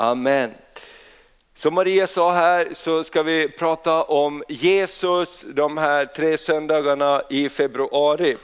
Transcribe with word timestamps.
Amen. 0.00 0.50
Som 1.54 1.74
Maria 1.74 2.06
sa 2.06 2.32
här 2.32 2.68
så 2.72 3.04
ska 3.04 3.22
vi 3.22 3.48
prata 3.48 4.02
om 4.02 4.42
Jesus 4.48 5.44
de 5.48 5.78
här 5.78 6.06
tre 6.06 6.38
söndagarna 6.38 7.22
i 7.30 7.48
februari. 7.48 8.36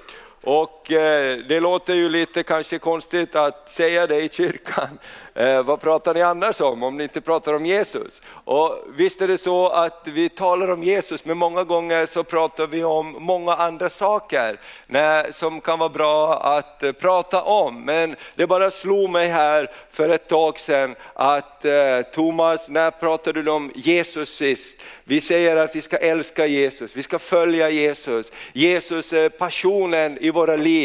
Och 0.43 0.76
eh, 0.93 1.38
det 1.49 1.61
låter 1.61 1.95
ju 1.95 2.09
lite 2.09 2.43
kanske 2.43 2.79
konstigt 2.79 3.37
att 3.37 3.71
säga 3.71 4.06
det 4.06 4.22
i 4.22 4.29
kyrkan. 4.29 4.99
Eh, 5.38 5.62
vad 5.62 5.81
pratar 5.81 6.15
ni 6.15 6.22
annars 6.22 6.61
om, 6.61 6.83
om 6.83 6.97
ni 6.97 7.03
inte 7.03 7.21
pratar 7.21 7.54
om 7.54 7.67
Jesus? 7.67 8.22
Och 8.29 8.79
visst 8.97 9.21
är 9.21 9.29
det 9.29 9.38
så 9.38 9.69
att 9.69 10.03
vi 10.04 10.29
talar 10.29 10.71
om 10.71 10.83
Jesus, 10.83 11.25
men 11.25 11.38
många 11.38 11.65
gånger 11.65 12.07
så 12.07 12.25
pratar 12.25 12.67
vi 12.67 12.85
om 12.85 13.17
många 13.19 13.54
andra 13.54 13.90
saker 13.90 14.61
när, 14.87 15.33
som 15.33 15.61
kan 15.61 15.79
vara 15.79 15.88
bra 15.88 16.41
att 16.41 16.83
eh, 16.83 16.93
prata 16.93 17.43
om. 17.43 17.84
Men 17.84 18.16
det 18.34 18.47
bara 18.47 18.71
slog 18.71 19.11
mig 19.11 19.29
här 19.29 19.71
för 19.91 20.09
ett 20.09 20.29
tag 20.29 20.59
sedan 20.59 20.95
att 21.15 21.65
eh, 21.65 22.01
Thomas, 22.12 22.69
när 22.69 22.91
pratade 22.91 23.43
du 23.43 23.51
om 23.51 23.73
Jesus 23.75 24.37
sist? 24.37 24.83
Vi 25.05 25.21
säger 25.21 25.57
att 25.57 25.77
vi 25.77 25.83
ska 25.83 25.97
älska 25.97 26.47
Jesus, 26.47 26.97
vi 26.97 27.03
ska 27.03 27.19
följa 27.19 27.71
Jesus. 27.71 28.33
Jesus 28.53 29.12
är 29.12 29.29
passionen 29.29 30.19
i 30.21 30.30
våra 30.30 30.57
liv. 30.57 30.76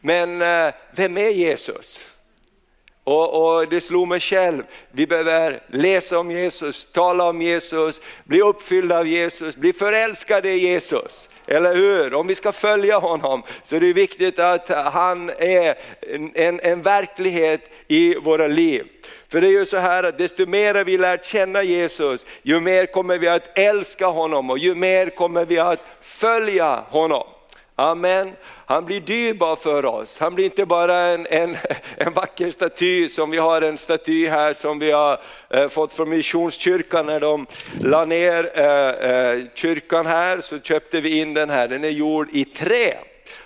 Men 0.00 0.42
eh, 0.42 0.74
vem 0.96 1.16
är 1.16 1.30
Jesus? 1.30 2.06
Och, 3.04 3.56
och, 3.56 3.68
Det 3.68 3.80
slog 3.80 4.08
mig 4.08 4.20
själv, 4.20 4.62
vi 4.90 5.06
behöver 5.06 5.62
läsa 5.68 6.18
om 6.18 6.30
Jesus, 6.30 6.92
tala 6.92 7.28
om 7.28 7.42
Jesus, 7.42 8.00
bli 8.24 8.40
uppfyllda 8.40 8.98
av 8.98 9.06
Jesus, 9.06 9.56
bli 9.56 9.72
förälskade 9.72 10.50
i 10.50 10.58
Jesus. 10.58 11.28
Eller 11.46 11.76
hur? 11.76 12.14
Om 12.14 12.26
vi 12.26 12.34
ska 12.34 12.52
följa 12.52 12.98
honom 12.98 13.42
så 13.62 13.76
är 13.76 13.80
det 13.80 13.92
viktigt 13.92 14.38
att 14.38 14.68
han 14.68 15.30
är 15.30 15.74
en, 16.00 16.32
en, 16.34 16.60
en 16.62 16.82
verklighet 16.82 17.70
i 17.88 18.14
våra 18.14 18.46
liv. 18.46 18.86
För 19.28 19.40
det 19.40 19.46
är 19.46 19.50
ju 19.50 19.66
så 19.66 19.76
här 19.76 20.02
att 20.02 20.18
desto 20.18 20.46
mer 20.46 20.84
vi 20.84 20.98
lär 20.98 21.18
känna 21.18 21.62
Jesus, 21.62 22.26
ju 22.42 22.60
mer 22.60 22.86
kommer 22.86 23.18
vi 23.18 23.28
att 23.28 23.58
älska 23.58 24.06
honom 24.06 24.50
och 24.50 24.58
ju 24.58 24.74
mer 24.74 25.10
kommer 25.10 25.44
vi 25.44 25.58
att 25.58 25.80
följa 26.00 26.84
honom. 26.88 27.33
Amen. 27.76 28.32
Han 28.66 28.84
blir 28.84 29.00
dyrbar 29.00 29.56
för 29.56 29.84
oss. 29.84 30.18
Han 30.18 30.34
blir 30.34 30.44
inte 30.44 30.66
bara 30.66 30.98
en, 30.98 31.26
en, 31.30 31.56
en 31.96 32.12
vacker 32.12 32.50
staty 32.50 33.08
som 33.08 33.30
vi 33.30 33.38
har 33.38 33.62
en 33.62 33.78
staty 33.78 34.28
här 34.28 34.52
som 34.52 34.78
vi 34.78 34.90
har 34.90 35.20
eh, 35.50 35.68
fått 35.68 35.92
från 35.92 36.08
Missionskyrkan 36.08 37.06
när 37.06 37.20
de 37.20 37.46
la 37.80 38.04
ner 38.04 38.50
eh, 38.58 39.10
eh, 39.10 39.44
kyrkan 39.54 40.06
här 40.06 40.40
så 40.40 40.58
köpte 40.60 41.00
vi 41.00 41.20
in 41.20 41.34
den 41.34 41.50
här. 41.50 41.68
Den 41.68 41.84
är 41.84 41.88
gjord 41.88 42.28
i 42.32 42.44
trä. 42.44 42.98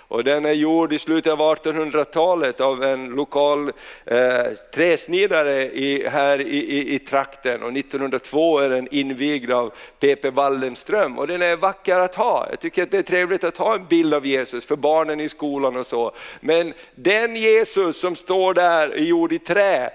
Och 0.09 0.23
den 0.23 0.45
är 0.45 0.53
gjord 0.53 0.93
i 0.93 0.99
slutet 0.99 1.33
av 1.33 1.39
1800-talet 1.39 2.61
av 2.61 2.83
en 2.83 3.09
lokal 3.09 3.71
eh, 4.05 4.45
träsnidare 4.73 5.63
i, 5.63 6.07
här 6.07 6.41
i, 6.41 6.57
i, 6.57 6.95
i, 6.95 6.99
trakten 6.99 7.63
och 7.63 7.77
1902 7.77 8.59
är 8.59 8.69
den 8.69 8.87
invigd 8.91 9.51
av 9.51 9.73
P.P. 9.99 10.29
Wallenström 10.29 11.19
och 11.19 11.27
den 11.27 11.41
är 11.41 11.55
vacker 11.55 11.99
att 11.99 12.15
ha. 12.15 12.47
Jag 12.49 12.59
tycker 12.59 12.83
att 12.83 12.91
det 12.91 12.97
är 12.97 13.03
trevligt 13.03 13.43
att 13.43 13.57
ha 13.57 13.75
en 13.75 13.85
bild 13.85 14.13
av 14.13 14.25
Jesus 14.25 14.65
för 14.65 14.75
barnen 14.75 15.19
i 15.19 15.29
skolan 15.29 15.75
och 15.75 15.87
så. 15.87 16.11
Men 16.39 16.73
den 16.95 17.35
Jesus 17.35 17.99
som 17.99 18.15
står 18.15 18.53
där 18.53 18.89
är 18.89 19.03
gjord 19.03 19.33
i 19.33 19.39
trä, 19.39 19.89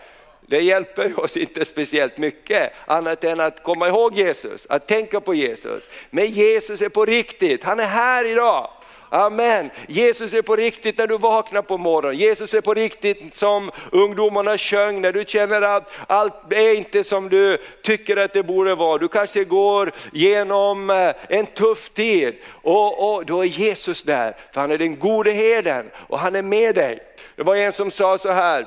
det 0.46 0.60
hjälper 0.60 1.20
oss 1.20 1.36
inte 1.36 1.64
speciellt 1.64 2.18
mycket 2.18 2.72
annat 2.86 3.24
än 3.24 3.40
att 3.40 3.62
komma 3.62 3.88
ihåg 3.88 4.14
Jesus, 4.14 4.66
att 4.68 4.86
tänka 4.86 5.20
på 5.20 5.34
Jesus. 5.34 5.88
Men 6.10 6.26
Jesus 6.26 6.82
är 6.82 6.88
på 6.88 7.04
riktigt, 7.04 7.64
han 7.64 7.80
är 7.80 7.88
här 7.88 8.24
idag. 8.24 8.70
Amen. 9.08 9.70
Jesus 9.88 10.32
är 10.32 10.42
på 10.42 10.56
riktigt 10.56 10.98
när 10.98 11.06
du 11.06 11.18
vaknar 11.18 11.62
på 11.62 11.78
morgonen. 11.78 12.18
Jesus 12.18 12.54
är 12.54 12.60
på 12.60 12.74
riktigt 12.74 13.34
som 13.34 13.70
ungdomarna 13.92 14.58
sjöng 14.58 15.00
när 15.00 15.12
du 15.12 15.24
känner 15.26 15.62
att 15.62 15.92
allt 16.06 16.52
är 16.52 16.74
inte 16.76 17.04
som 17.04 17.28
du 17.28 17.58
tycker 17.82 18.16
att 18.16 18.32
det 18.32 18.42
borde 18.42 18.74
vara. 18.74 18.98
Du 18.98 19.08
kanske 19.08 19.44
går 19.44 19.92
genom 20.12 20.90
eh, 20.90 21.14
en 21.28 21.46
tuff 21.46 21.90
tid 21.90 22.34
och, 22.62 23.14
och 23.14 23.26
då 23.26 23.40
är 23.40 23.46
Jesus 23.46 24.02
där, 24.02 24.36
för 24.52 24.60
han 24.60 24.70
är 24.70 24.78
den 24.78 24.98
gode 24.98 25.30
herden 25.30 25.90
och 25.94 26.18
han 26.18 26.36
är 26.36 26.42
med 26.42 26.74
dig. 26.74 27.00
Det 27.36 27.42
var 27.42 27.56
en 27.56 27.72
som 27.72 27.90
sa 27.90 28.18
så 28.18 28.30
här, 28.30 28.66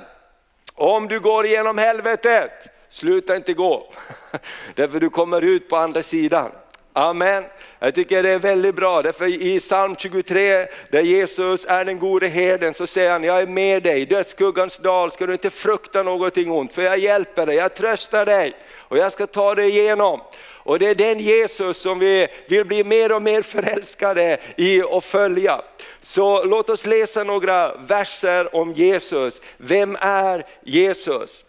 om 0.76 1.08
du 1.08 1.20
går 1.20 1.46
igenom 1.46 1.78
helvetet, 1.78 2.52
sluta 2.90 3.36
inte 3.36 3.54
gå. 3.54 3.94
Därför 4.76 5.00
du 5.00 5.10
kommer 5.10 5.42
ut 5.42 5.70
på 5.70 5.78
andra 5.78 6.04
sidan. 6.04 6.52
Amen. 6.98 7.44
Jag 7.80 7.96
tycker 7.96 8.24
det 8.24 8.30
är 8.30 8.40
väldigt 8.40 8.76
bra, 8.76 9.02
därför 9.02 9.26
i 9.26 9.60
psalm 9.60 9.96
23 9.96 10.68
där 10.90 11.02
Jesus 11.02 11.66
är 11.66 11.86
den 11.86 12.00
gode 12.00 12.28
herden 12.28 12.74
så 12.74 12.88
säger 12.88 13.12
han, 13.12 13.24
jag 13.24 13.42
är 13.42 13.48
med 13.48 13.84
dig, 13.84 14.02
i 14.02 14.06
dödsskuggans 14.06 14.78
dal 14.78 15.12
ska 15.12 15.26
du 15.26 15.34
inte 15.34 15.50
frukta 15.50 16.04
någonting 16.04 16.52
ont, 16.52 16.74
för 16.74 16.82
jag 16.82 16.98
hjälper 16.98 17.46
dig, 17.46 17.56
jag 17.56 17.76
tröstar 17.76 18.26
dig 18.26 18.54
och 18.78 18.98
jag 18.98 19.12
ska 19.12 19.28
ta 19.28 19.56
dig 19.56 19.70
igenom. 19.70 20.22
Och 20.44 20.80
det 20.80 20.88
är 20.88 20.96
den 20.96 21.20
Jesus 21.20 21.78
som 21.78 22.00
vi 22.00 22.28
vill 22.48 22.66
bli 22.66 22.84
mer 22.84 23.12
och 23.12 23.22
mer 23.22 23.42
förälskade 23.42 24.38
i 24.56 24.82
och 24.82 25.04
följa. 25.04 25.62
Så 26.02 26.44
låt 26.44 26.70
oss 26.70 26.86
läsa 26.86 27.24
några 27.24 27.76
verser 27.76 28.56
om 28.56 28.74
Jesus. 28.74 29.42
Vem 29.58 29.98
är 30.02 30.46
Jesus? 30.64 31.46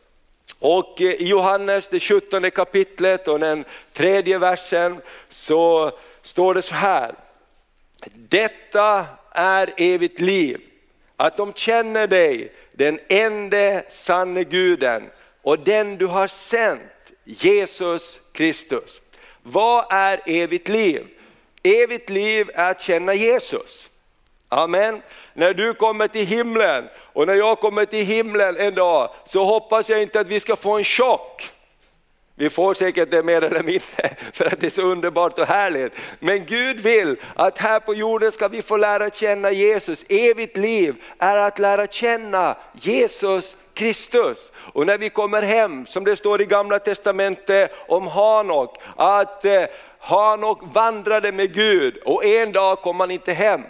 Och 0.58 1.00
eh, 1.00 1.06
i 1.06 1.28
Johannes 1.28 1.88
det 1.88 2.00
17 2.00 2.50
kapitlet 2.50 3.28
och 3.28 3.41
den 3.41 3.64
tredje 3.92 4.38
versen 4.38 5.00
så 5.28 5.92
står 6.22 6.54
det 6.54 6.62
så 6.62 6.74
här. 6.74 7.14
Detta 8.14 9.06
är 9.32 9.74
evigt 9.76 10.20
liv, 10.20 10.60
att 11.16 11.36
de 11.36 11.52
känner 11.52 12.06
dig, 12.06 12.52
den 12.72 12.98
enda 13.08 13.82
sanne 13.88 14.44
guden 14.44 15.10
och 15.42 15.58
den 15.58 15.96
du 15.96 16.06
har 16.06 16.28
sänt, 16.28 17.12
Jesus 17.25 18.20
Kristus. 18.32 19.02
Vad 19.42 19.86
är 19.90 20.20
evigt 20.26 20.69
liv? 20.69 21.06
Evigt 21.62 22.10
liv 22.10 22.50
är 22.54 22.70
att 22.70 22.80
känna 22.80 23.14
Jesus. 23.14 23.90
Amen. 24.48 25.03
När 25.34 25.54
du 25.54 25.75
kommer 25.75 26.06
till 26.06 26.26
himlen 26.26 26.88
och 26.97 27.26
när 27.26 27.34
jag 27.34 27.60
kommer 27.60 27.84
till 27.84 28.06
himlen 28.06 28.56
en 28.56 28.75
dag 28.75 29.10
så 29.25 29.44
hoppas 29.44 29.91
jag 29.91 30.03
inte 30.03 30.20
att 30.20 30.26
vi 30.26 30.41
ska 30.41 30.56
få 30.56 30.78
en 30.78 30.84
chock. 30.84 31.50
Vi 32.34 32.50
får 32.50 32.75
säkert 32.75 33.10
det 33.10 33.22
mer 33.22 33.44
eller 33.44 33.62
mindre 33.62 34.16
för 34.32 34.44
att 34.44 34.60
det 34.60 34.66
är 34.66 34.70
så 34.70 34.82
underbart 34.82 35.38
och 35.38 35.47
härligt. 35.47 35.92
Men 36.20 36.44
Gud 36.44 36.81
vill 36.81 37.16
att 37.34 37.58
här 37.58 37.81
på 37.81 37.94
jorden 37.94 38.32
ska 38.32 38.48
vi 38.48 38.62
få 38.62 38.76
lära 38.76 39.10
känna 39.10 39.50
Jesus. 39.50 40.04
Evigt 40.08 40.56
liv 40.56 40.94
är 41.19 41.38
att 41.38 41.58
lära 41.58 41.87
känna 41.87 42.56
Jesus 42.72 43.56
Kristus. 43.75 44.53
Och 44.56 44.87
när 44.87 44.98
vi 44.98 45.08
kommer 45.08 45.42
hem, 45.42 45.87
som 45.87 46.04
det 46.04 46.16
står 46.16 46.41
i 46.42 46.44
gamla 46.44 46.78
testamentet 46.78 47.72
om 47.88 48.06
Hanok, 48.06 48.76
att 48.97 49.44
eh, 49.44 49.64
Hanok 49.98 50.58
vandrade 50.62 51.32
med 51.32 51.54
Gud 51.54 51.97
och 51.97 52.25
en 52.25 52.53
dag 52.53 52.82
kom 52.82 53.00
han 53.00 53.10
inte 53.10 53.32
hem. 53.32 53.62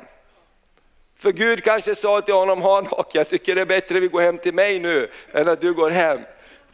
För 1.19 1.33
Gud 1.33 1.65
kanske 1.65 1.95
sa 1.95 2.21
till 2.21 2.34
honom, 2.34 2.62
Hanok, 2.62 3.15
jag 3.15 3.29
tycker 3.29 3.55
det 3.55 3.61
är 3.61 3.67
bättre 3.67 3.97
att 3.97 4.03
vi 4.03 4.09
går 4.09 4.21
hem 4.21 4.39
till 4.39 4.55
mig 4.55 4.81
nu 4.81 5.11
än 5.33 5.49
att 5.49 5.61
du 5.61 5.75
går 5.75 5.91
hem. 5.91 6.21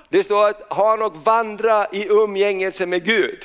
Det 0.08 0.24
står 0.24 0.48
att 0.48 0.72
Hanok 0.72 1.12
vandra 1.24 1.86
i 1.92 2.06
umgängelse 2.08 2.86
med 2.86 3.04
Gud. 3.04 3.38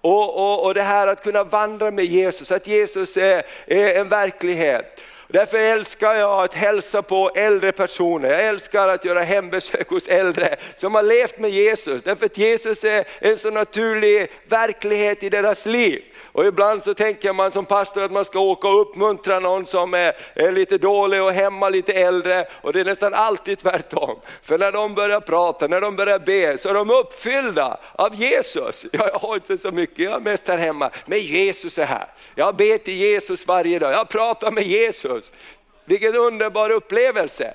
Och, 0.00 0.36
och, 0.36 0.64
och 0.64 0.74
det 0.74 0.82
här 0.82 1.06
att 1.06 1.22
kunna 1.22 1.44
vandra 1.44 1.90
med 1.90 2.04
Jesus, 2.04 2.52
att 2.52 2.66
Jesus 2.66 3.16
är, 3.16 3.42
är 3.66 4.00
en 4.00 4.08
verklighet. 4.08 5.04
Därför 5.28 5.58
älskar 5.58 6.14
jag 6.14 6.44
att 6.44 6.54
hälsa 6.54 7.02
på 7.02 7.30
äldre 7.34 7.72
personer, 7.72 8.28
jag 8.28 8.44
älskar 8.44 8.88
att 8.88 9.04
göra 9.04 9.22
hembesök 9.22 9.90
hos 9.90 10.08
äldre 10.08 10.56
som 10.76 10.94
har 10.94 11.02
levt 11.02 11.38
med 11.38 11.50
Jesus, 11.50 12.02
därför 12.02 12.26
att 12.26 12.38
Jesus 12.38 12.84
är 12.84 13.04
en 13.18 13.38
så 13.38 13.50
naturlig 13.50 14.28
verklighet 14.48 15.22
i 15.22 15.28
deras 15.28 15.66
liv. 15.66 16.02
Och 16.32 16.46
ibland 16.46 16.82
så 16.82 16.94
tänker 16.94 17.32
man 17.32 17.52
som 17.52 17.64
pastor 17.64 18.02
att 18.02 18.12
man 18.12 18.24
ska 18.24 18.38
åka 18.40 18.68
och 18.68 18.80
uppmuntra 18.80 19.40
någon 19.40 19.66
som 19.66 19.94
är, 19.94 20.16
är 20.34 20.52
lite 20.52 20.78
dålig 20.78 21.22
och 21.22 21.32
hemma 21.32 21.68
lite 21.68 21.92
äldre 21.92 22.48
och 22.62 22.72
det 22.72 22.80
är 22.80 22.84
nästan 22.84 23.14
alltid 23.14 23.58
tvärtom. 23.58 24.20
För 24.42 24.58
när 24.58 24.72
de 24.72 24.94
börjar 24.94 25.20
prata, 25.20 25.66
när 25.66 25.80
de 25.80 25.96
börjar 25.96 26.18
be 26.18 26.58
så 26.58 26.68
är 26.68 26.74
de 26.74 26.90
uppfyllda 26.90 27.80
av 27.92 28.14
Jesus. 28.14 28.86
Jag 28.92 29.10
har 29.12 29.34
inte 29.34 29.58
så 29.58 29.72
mycket, 29.72 29.98
jag 29.98 30.12
är 30.12 30.20
mest 30.20 30.48
här 30.48 30.58
hemma, 30.58 30.90
men 31.06 31.20
Jesus 31.20 31.78
är 31.78 31.86
här. 31.86 32.06
Jag 32.34 32.56
ber 32.56 32.78
till 32.78 32.94
Jesus 32.94 33.46
varje 33.46 33.78
dag, 33.78 33.92
jag 33.92 34.08
pratar 34.08 34.50
med 34.50 34.64
Jesus. 34.64 35.15
Vilken 35.84 36.16
underbar 36.16 36.70
upplevelse 36.70 37.54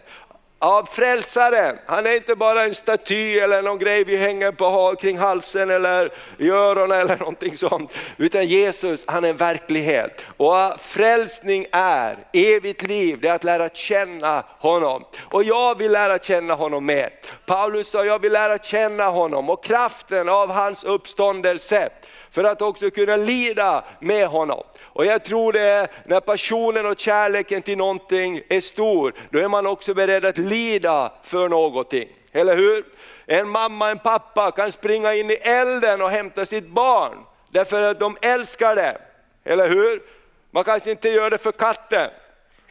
av 0.61 0.85
frälsaren. 0.85 1.77
Han 1.85 2.05
är 2.05 2.15
inte 2.15 2.35
bara 2.35 2.63
en 2.63 2.75
staty 2.75 3.39
eller 3.39 3.61
någon 3.61 3.79
grej 3.79 4.03
vi 4.03 4.17
hänger 4.17 4.51
på 4.51 4.95
kring 5.01 5.17
halsen 5.17 5.69
eller 5.69 6.13
i 6.37 6.49
öronen 6.49 6.99
eller 6.99 7.17
någonting 7.17 7.57
sånt. 7.57 7.97
Utan 8.17 8.47
Jesus, 8.47 9.05
han 9.07 9.25
är 9.25 9.29
en 9.29 9.37
verklighet. 9.37 10.25
Och 10.37 10.79
frälsning 10.79 11.65
är 11.71 12.17
evigt 12.33 12.81
liv, 12.81 13.19
det 13.21 13.27
är 13.27 13.33
att 13.33 13.43
lära 13.43 13.69
känna 13.69 14.43
honom. 14.59 15.03
Och 15.21 15.43
jag 15.43 15.77
vill 15.77 15.91
lära 15.91 16.19
känna 16.19 16.53
honom 16.53 16.85
mer. 16.85 17.09
Paulus 17.45 17.89
sa, 17.89 18.05
jag 18.05 18.19
vill 18.19 18.33
lära 18.33 18.57
känna 18.57 19.09
honom 19.09 19.49
och 19.49 19.63
kraften 19.63 20.29
av 20.29 20.51
hans 20.51 20.83
uppståndelse 20.83 21.89
för 22.31 22.43
att 22.43 22.61
också 22.61 22.89
kunna 22.89 23.15
lida 23.15 23.83
med 23.99 24.27
honom. 24.27 24.63
Och 24.93 25.05
jag 25.05 25.23
tror 25.23 25.53
det 25.53 25.61
är 25.61 25.87
när 26.05 26.19
passionen 26.19 26.85
och 26.85 26.99
kärleken 26.99 27.61
till 27.61 27.77
någonting 27.77 28.41
är 28.49 28.61
stor, 28.61 29.13
då 29.29 29.39
är 29.39 29.47
man 29.47 29.67
också 29.67 29.93
beredd 29.93 30.25
att 30.25 30.37
lida 30.37 31.11
för 31.23 31.49
någonting. 31.49 32.07
Eller 32.31 32.57
hur? 32.57 32.83
en 33.31 33.49
mamma, 33.49 33.91
en 33.91 33.99
pappa 33.99 34.51
kan 34.51 34.71
springa 34.71 35.13
in 35.13 35.31
i 35.31 35.33
elden 35.33 36.01
och 36.01 36.09
hämta 36.09 36.45
sitt 36.45 36.67
barn, 36.67 37.17
därför 37.49 37.83
att 37.83 37.99
de 37.99 38.17
älskar 38.21 38.75
det. 38.75 39.01
Eller 39.43 39.69
hur? 39.69 40.03
Man 40.51 40.63
kanske 40.63 40.91
inte 40.91 41.09
gör 41.09 41.29
det 41.29 41.37
för 41.37 41.51
katten, 41.51 42.09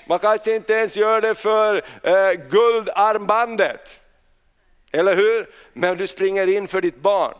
man 0.06 0.19
kanske 0.19 0.56
inte 0.56 0.72
ens 0.72 0.96
gör 0.96 1.20
det 1.20 1.34
för 1.34 1.84
eh, 2.02 2.32
guldarmbandet. 2.50 4.00
Eller 4.93 5.17
hur? 5.17 5.49
Men 5.72 5.96
du 5.96 6.06
springer 6.06 6.46
in 6.46 6.69
för 6.69 6.81
ditt 6.81 6.96
barn. 6.96 7.34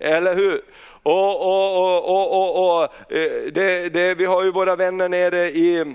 Eller 0.00 0.34
hur? 0.34 0.62
Och, 1.02 1.40
och, 1.40 2.04
och, 2.08 2.32
och, 2.32 2.76
och 2.76 2.82
eh, 3.12 3.52
det, 3.52 3.88
det, 3.88 4.14
vi 4.14 4.24
har 4.24 4.44
ju 4.44 4.50
våra 4.50 4.76
vänner 4.76 5.08
nere 5.08 5.38
i 5.38 5.94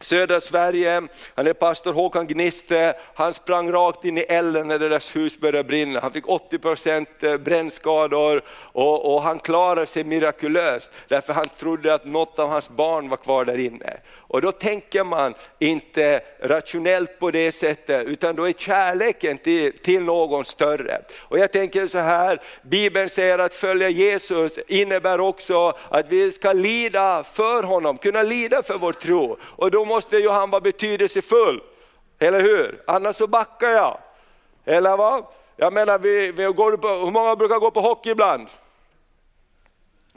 södra 0.00 0.40
Sverige, 0.40 1.02
han 1.34 1.46
är 1.46 1.52
pastor 1.52 1.92
Håkan 1.92 2.26
Gniste, 2.26 2.94
han 3.14 3.34
sprang 3.34 3.72
rakt 3.72 4.04
in 4.04 4.18
i 4.18 4.20
elden 4.20 4.68
när 4.68 4.78
deras 4.78 5.16
hus 5.16 5.40
började 5.40 5.64
brinna. 5.64 6.00
Han 6.00 6.12
fick 6.12 6.24
80% 6.24 7.06
eh, 7.22 7.36
brännskador 7.36 8.42
och, 8.50 9.14
och, 9.14 9.22
han 9.22 9.38
klarade 9.38 9.86
sig 9.86 10.04
mirakulöst 10.04 10.92
därför 11.08 11.32
han 11.32 11.48
trodde 11.48 11.94
att 11.94 12.04
något 12.04 12.38
av 12.38 12.48
hans 12.48 12.68
barn 12.68 13.08
var 13.08 13.16
kvar 13.16 13.44
där 13.44 13.58
inne. 13.58 13.96
Och 14.30 14.42
då 14.42 14.52
tänker 14.52 15.04
man 15.04 15.34
inte 15.58 16.20
rationellt 16.40 17.18
på 17.18 17.30
det 17.30 17.52
sättet, 17.52 18.06
utan 18.06 18.36
då 18.36 18.48
är 18.48 18.52
kärleken 18.52 19.38
till, 19.38 19.78
till 19.78 20.02
någon 20.02 20.44
större. 20.44 21.02
Och 21.18 21.38
jag 21.38 21.52
tänker 21.52 21.86
så 21.86 21.98
här, 21.98 22.42
Bibeln 22.62 23.08
säger 23.08 23.38
att 23.38 23.54
följa 23.54 23.88
Jesus 23.88 24.58
innebär 24.58 25.20
också 25.20 25.72
att 25.88 26.12
vi 26.12 26.32
ska 26.32 26.52
lida 26.52 27.24
för 27.24 27.62
honom, 27.62 27.96
kunna 27.96 28.22
lida 28.22 28.62
för 28.62 28.78
vår 28.78 28.92
tro. 28.92 29.36
Och 29.42 29.70
då 29.70 29.84
måste 29.84 30.16
ju 30.16 30.28
han 30.28 30.50
vara 30.50 30.60
betydelsefull, 30.60 31.60
eller 32.18 32.40
hur? 32.40 32.82
Annars 32.86 33.16
så 33.16 33.26
backar 33.26 33.68
jag. 33.68 33.98
Eller 34.64 34.96
vad? 34.96 35.24
Jag 35.56 35.72
menar, 35.72 35.98
vi, 35.98 36.32
vi 36.32 36.44
går 36.44 36.76
på, 36.76 36.88
hur 36.88 37.10
många 37.10 37.36
brukar 37.36 37.58
gå 37.58 37.70
på 37.70 37.80
hockey 37.80 38.10
ibland? 38.10 38.48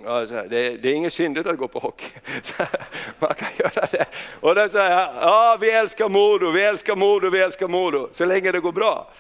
Alltså, 0.06 0.36
det, 0.50 0.78
det, 0.78 0.90
är 0.90 0.94
inget 0.94 1.14
syndigt 1.14 1.48
att 1.48 1.58
gå 1.58 1.68
på 1.68 1.80
hockey. 1.80 2.12
Man 3.20 3.34
kan 3.34 3.48
göra 3.58 3.88
det. 3.92 4.06
Och 4.40 4.56
då 4.56 4.70
säger 4.70 4.92
jag, 4.92 5.10
ja 5.22 5.58
vi 5.62 5.72
älskar 5.72 6.10
Modo, 6.10 6.50
vi 6.50 6.64
älskar 6.64 6.96
Modo, 6.96 7.30
vi 7.30 7.42
älskar 7.42 7.68
Modo, 7.68 8.10
så 8.12 8.26
länge 8.26 8.52
det 8.52 8.60
går 8.60 8.72
bra. 8.72 9.12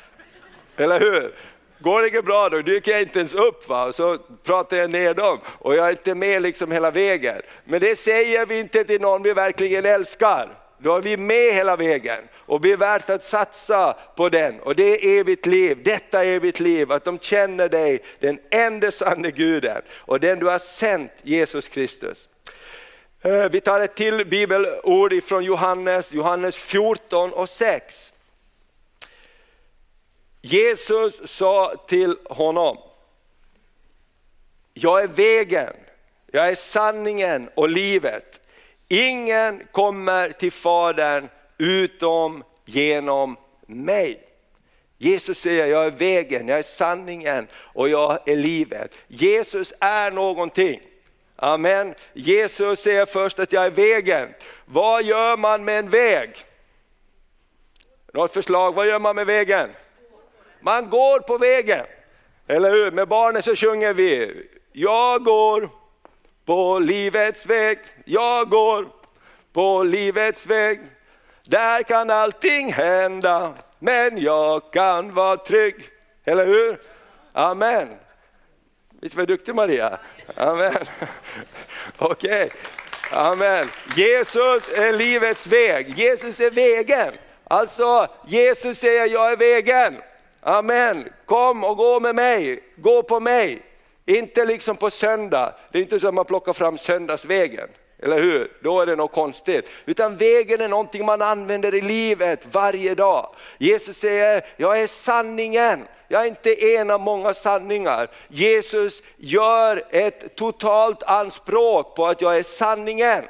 Eller 0.77 0.99
hur? 0.99 1.33
Går 1.79 2.01
det 2.01 2.07
inte 2.07 2.21
bra 2.21 2.49
då 2.49 2.61
dyker 2.61 2.91
jag 2.91 3.01
inte 3.01 3.19
ens 3.19 3.33
upp 3.33 3.69
va? 3.69 3.85
och 3.85 3.95
så 3.95 4.17
pratar 4.43 4.77
jag 4.77 4.91
ner 4.91 5.13
dem 5.13 5.39
och 5.45 5.75
jag 5.75 5.87
är 5.87 5.91
inte 5.91 6.15
med 6.15 6.41
liksom 6.41 6.71
hela 6.71 6.91
vägen. 6.91 7.41
Men 7.63 7.79
det 7.79 7.99
säger 7.99 8.45
vi 8.45 8.59
inte 8.59 8.83
till 8.83 9.01
någon 9.01 9.23
vi 9.23 9.33
verkligen 9.33 9.85
älskar. 9.85 10.57
Då 10.77 10.95
är 10.95 11.01
vi 11.01 11.17
med 11.17 11.53
hela 11.53 11.75
vägen 11.75 12.19
och 12.45 12.61
det 12.61 12.71
är 12.71 12.77
värt 12.77 13.09
att 13.09 13.23
satsa 13.23 13.93
på 14.15 14.29
den. 14.29 14.59
Och 14.59 14.75
det 14.75 14.83
är 14.83 15.19
evigt 15.19 15.45
liv, 15.45 15.83
detta 15.83 16.25
är 16.25 16.27
evigt 16.27 16.59
liv, 16.59 16.91
att 16.91 17.05
de 17.05 17.19
känner 17.19 17.69
dig, 17.69 18.03
den 18.19 18.39
enda 18.51 18.91
sanne 18.91 19.31
guden 19.31 19.81
och 19.91 20.19
den 20.19 20.39
du 20.39 20.45
har 20.45 20.59
sänt, 20.59 21.11
Jesus 21.23 21.69
Kristus. 21.69 22.29
Eh, 23.21 23.49
vi 23.49 23.61
tar 23.61 23.79
ett 23.79 23.95
till 23.95 24.27
bibelord 24.27 25.23
från 25.23 25.43
Johannes, 25.43 26.13
Johannes 26.13 26.57
14 26.57 27.33
och 27.33 27.49
6. 27.49 28.13
Jesus 30.41 31.27
sa 31.27 31.73
till 31.87 32.17
honom, 32.25 32.77
jag 34.73 35.03
är 35.03 35.07
vägen, 35.07 35.73
jag 36.31 36.49
är 36.49 36.55
sanningen 36.55 37.49
och 37.55 37.69
livet. 37.69 38.41
Ingen 38.87 39.67
kommer 39.71 40.29
till 40.29 40.51
Fadern 40.51 41.29
utom 41.63 42.43
genom 42.65 43.37
mig. 43.67 44.19
Jesus 44.97 45.39
säger, 45.39 45.65
jag 45.65 45.85
är 45.85 45.91
vägen, 45.91 46.47
jag 46.47 46.59
är 46.59 46.63
sanningen 46.63 47.47
och 47.55 47.89
jag 47.89 48.29
är 48.29 48.35
livet. 48.35 48.95
Jesus 49.07 49.73
är 49.79 50.11
någonting. 50.11 50.81
Amen. 51.35 51.95
Jesus 52.13 52.79
säger 52.79 53.05
först 53.05 53.39
att 53.39 53.53
jag 53.53 53.65
är 53.65 53.71
vägen. 53.71 54.29
Vad 54.65 55.03
gör 55.03 55.37
man 55.37 55.65
med 55.65 55.79
en 55.79 55.89
väg? 55.89 56.29
Något 58.13 58.33
förslag, 58.33 58.75
vad 58.75 58.87
gör 58.87 58.99
man 58.99 59.15
med 59.15 59.25
vägen? 59.25 59.69
Man 60.61 60.89
går 60.89 61.19
på 61.19 61.37
vägen. 61.37 61.85
Eller 62.47 62.71
hur? 62.71 62.91
Med 62.91 63.07
barnen 63.07 63.43
så 63.43 63.55
sjunger 63.55 63.93
vi, 63.93 64.43
jag 64.71 65.23
går 65.23 65.69
på 66.45 66.79
livets 66.79 67.45
väg, 67.45 67.79
jag 68.05 68.49
går 68.49 68.87
på 69.53 69.83
livets 69.83 70.45
väg. 70.45 70.79
Där 71.47 71.83
kan 71.83 72.09
allting 72.09 72.73
hända, 72.73 73.53
men 73.79 74.17
jag 74.17 74.71
kan 74.71 75.13
vara 75.13 75.37
trygg. 75.37 75.75
Eller 76.25 76.47
hur? 76.47 76.79
Amen. 77.33 77.89
Visst 79.01 79.15
var 79.15 79.25
duktig 79.25 79.55
Maria? 79.55 79.97
Amen. 80.35 80.73
Okej, 81.97 82.45
okay. 82.45 82.49
amen. 83.11 83.69
Jesus 83.95 84.69
är 84.69 84.93
livets 84.93 85.47
väg, 85.47 85.89
Jesus 85.89 86.39
är 86.39 86.51
vägen. 86.51 87.13
Alltså 87.43 88.07
Jesus 88.27 88.77
säger 88.77 89.07
jag 89.07 89.31
är 89.31 89.35
vägen. 89.35 89.97
Amen, 90.41 91.09
kom 91.25 91.63
och 91.63 91.77
gå 91.77 91.99
med 91.99 92.15
mig, 92.15 92.63
gå 92.77 93.03
på 93.03 93.19
mig. 93.19 93.61
Inte 94.05 94.45
liksom 94.45 94.75
på 94.75 94.89
söndag, 94.89 95.55
det 95.71 95.77
är 95.77 95.81
inte 95.81 95.99
så 95.99 96.07
att 96.07 96.13
man 96.13 96.25
plockar 96.25 96.53
fram 96.53 96.77
söndagsvägen. 96.77 97.69
Eller 98.03 98.23
hur? 98.23 98.51
Då 98.61 98.81
är 98.81 98.85
det 98.85 98.95
något 98.95 99.11
konstigt. 99.11 99.69
Utan 99.85 100.17
vägen 100.17 100.61
är 100.61 100.67
någonting 100.67 101.05
man 101.05 101.21
använder 101.21 101.75
i 101.75 101.81
livet 101.81 102.45
varje 102.51 102.95
dag. 102.95 103.35
Jesus 103.57 103.97
säger, 103.97 104.45
jag 104.57 104.81
är 104.81 104.87
sanningen. 104.87 105.85
Jag 106.07 106.21
är 106.21 106.27
inte 106.27 106.75
en 106.75 106.91
av 106.91 107.01
många 107.01 107.33
sanningar. 107.33 108.09
Jesus 108.27 109.03
gör 109.17 109.83
ett 109.89 110.35
totalt 110.35 111.03
anspråk 111.03 111.95
på 111.95 112.07
att 112.07 112.21
jag 112.21 112.37
är 112.37 112.43
sanningen. 112.43 113.23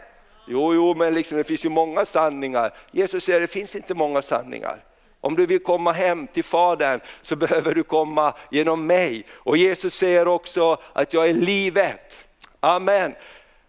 Jo, 0.48 0.74
jo, 0.74 0.96
men 0.96 1.14
liksom, 1.14 1.38
det 1.38 1.44
finns 1.44 1.66
ju 1.66 1.70
många 1.70 2.06
sanningar. 2.06 2.74
Jesus 2.92 3.24
säger, 3.24 3.40
det 3.42 3.48
finns 3.48 3.76
inte 3.76 3.94
många 3.94 4.22
sanningar. 4.22 4.84
Om 5.22 5.36
du 5.36 5.46
vill 5.46 5.64
komma 5.64 5.92
hem 5.92 6.28
till 6.28 6.44
Fadern 6.44 7.00
så 7.22 7.36
behöver 7.36 7.76
du 7.76 7.84
komma 7.84 8.34
genom 8.52 8.88
mig. 8.88 9.26
Och 9.32 9.58
Jesus 9.58 9.96
säger 9.96 10.28
också 10.28 10.78
att 10.94 11.14
jag 11.14 11.30
är 11.30 11.34
livet. 11.34 12.26
Amen. 12.60 13.14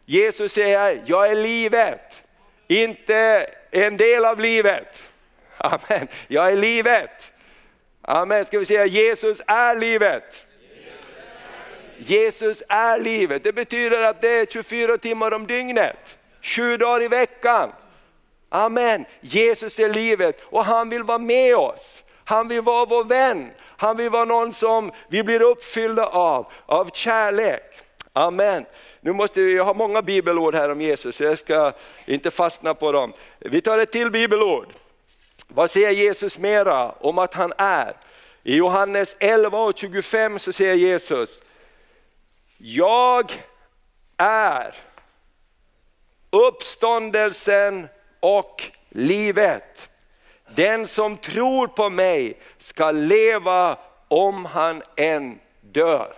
Jesus 0.07 0.53
säger, 0.53 1.03
jag 1.07 1.31
är 1.31 1.35
livet, 1.35 2.23
inte 2.69 3.47
en 3.71 3.97
del 3.97 4.25
av 4.25 4.41
livet. 4.41 5.03
Amen. 5.57 6.09
Jag 6.29 6.53
är 6.53 6.57
livet. 6.57 7.33
Amen. 8.03 8.45
Ska 8.45 8.59
vi 8.59 8.67
säga 8.67 8.87
Jesus 8.87 9.41
är 9.47 9.77
livet? 9.77 10.47
Jesus 11.99 12.63
är 12.69 12.99
livet. 12.99 13.45
Det 13.45 13.53
betyder 13.53 14.03
att 14.03 14.21
det 14.21 14.29
är 14.29 14.47
24 14.47 14.99
timmar 14.99 15.33
om 15.33 15.47
dygnet, 15.47 16.19
sju 16.43 16.77
dagar 16.77 17.03
i 17.03 17.09
veckan. 17.09 17.73
Amen. 18.49 19.05
Jesus 19.21 19.79
är 19.79 19.89
livet 19.89 20.41
och 20.43 20.65
han 20.65 20.89
vill 20.89 21.03
vara 21.03 21.19
med 21.19 21.57
oss. 21.57 22.05
Han 22.25 22.49
vill 22.49 22.61
vara 22.61 22.85
vår 22.85 23.05
vän. 23.05 23.51
Han 23.77 23.97
vill 23.97 24.11
vara 24.11 24.25
någon 24.25 24.53
som 24.53 24.93
vi 25.09 25.23
blir 25.23 25.43
uppfyllda 25.43 26.07
av, 26.07 26.53
av 26.67 26.91
kärlek. 26.93 27.63
Amen. 28.13 28.65
Nu 29.05 29.13
måste 29.13 29.43
vi, 29.43 29.57
jag 29.57 29.65
har 29.65 29.75
många 29.75 30.03
bibelord 30.03 30.55
här 30.55 30.71
om 30.71 30.81
Jesus, 30.81 31.17
så 31.17 31.25
jag 31.25 31.39
ska 31.39 31.73
inte 32.07 32.31
fastna 32.31 32.75
på 32.75 32.93
dem. 32.93 33.13
Vi 33.39 33.61
tar 33.61 33.79
ett 33.79 33.93
till 33.93 34.11
bibelord. 34.11 34.67
Vad 35.49 35.71
säger 35.71 35.91
Jesus 35.91 36.39
mera 36.39 36.93
om 36.93 37.19
att 37.19 37.35
han 37.35 37.53
är? 37.59 37.97
I 38.43 38.57
Johannes 38.57 39.17
11 39.19 39.59
och 39.59 39.79
25 39.79 40.39
så 40.39 40.53
säger 40.53 40.75
Jesus, 40.75 41.43
jag 42.59 43.33
är 44.17 44.75
uppståndelsen 46.31 47.89
och 48.21 48.63
livet. 48.89 49.91
Den 50.55 50.87
som 50.87 51.17
tror 51.17 51.67
på 51.67 51.91
mig 51.91 52.39
ska 52.59 52.91
leva 52.91 53.79
om 54.09 54.45
han 54.45 54.83
än 54.97 55.39
dör. 55.61 56.15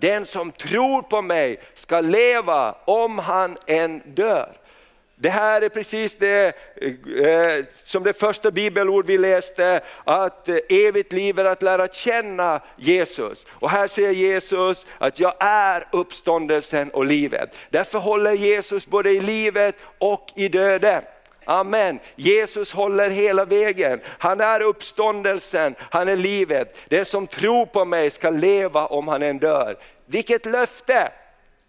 Den 0.00 0.24
som 0.24 0.52
tror 0.52 1.02
på 1.02 1.22
mig 1.22 1.60
ska 1.74 2.00
leva 2.00 2.74
om 2.84 3.18
han 3.18 3.58
än 3.66 4.02
dör. 4.06 4.52
Det 5.22 5.30
här 5.30 5.62
är 5.62 5.68
precis 5.68 6.14
det 6.18 6.46
eh, 6.76 7.64
som 7.84 8.02
det 8.02 8.12
första 8.12 8.50
bibelord 8.50 9.06
vi 9.06 9.18
läste, 9.18 9.80
att 10.04 10.48
eh, 10.48 10.56
evigt 10.68 11.12
liv 11.12 11.38
är 11.38 11.44
att 11.44 11.62
lära 11.62 11.88
känna 11.88 12.60
Jesus. 12.76 13.46
Och 13.50 13.70
här 13.70 13.86
säger 13.86 14.10
Jesus 14.10 14.86
att 14.98 15.20
jag 15.20 15.34
är 15.40 15.88
uppståndelsen 15.92 16.90
och 16.90 17.06
livet. 17.06 17.58
Därför 17.70 17.98
håller 17.98 18.32
Jesus 18.32 18.86
både 18.86 19.10
i 19.10 19.20
livet 19.20 19.76
och 19.98 20.26
i 20.34 20.48
döden. 20.48 21.02
Amen. 21.44 21.98
Jesus 22.16 22.72
håller 22.72 23.10
hela 23.10 23.44
vägen. 23.44 24.00
Han 24.18 24.40
är 24.40 24.62
uppståndelsen, 24.62 25.74
han 25.78 26.08
är 26.08 26.16
livet. 26.16 26.76
Den 26.88 27.04
som 27.04 27.26
tror 27.26 27.66
på 27.66 27.84
mig 27.84 28.10
ska 28.10 28.30
leva 28.30 28.86
om 28.86 29.08
han 29.08 29.22
än 29.22 29.38
dör. 29.38 29.76
Vilket 30.10 30.46
löfte! 30.46 31.12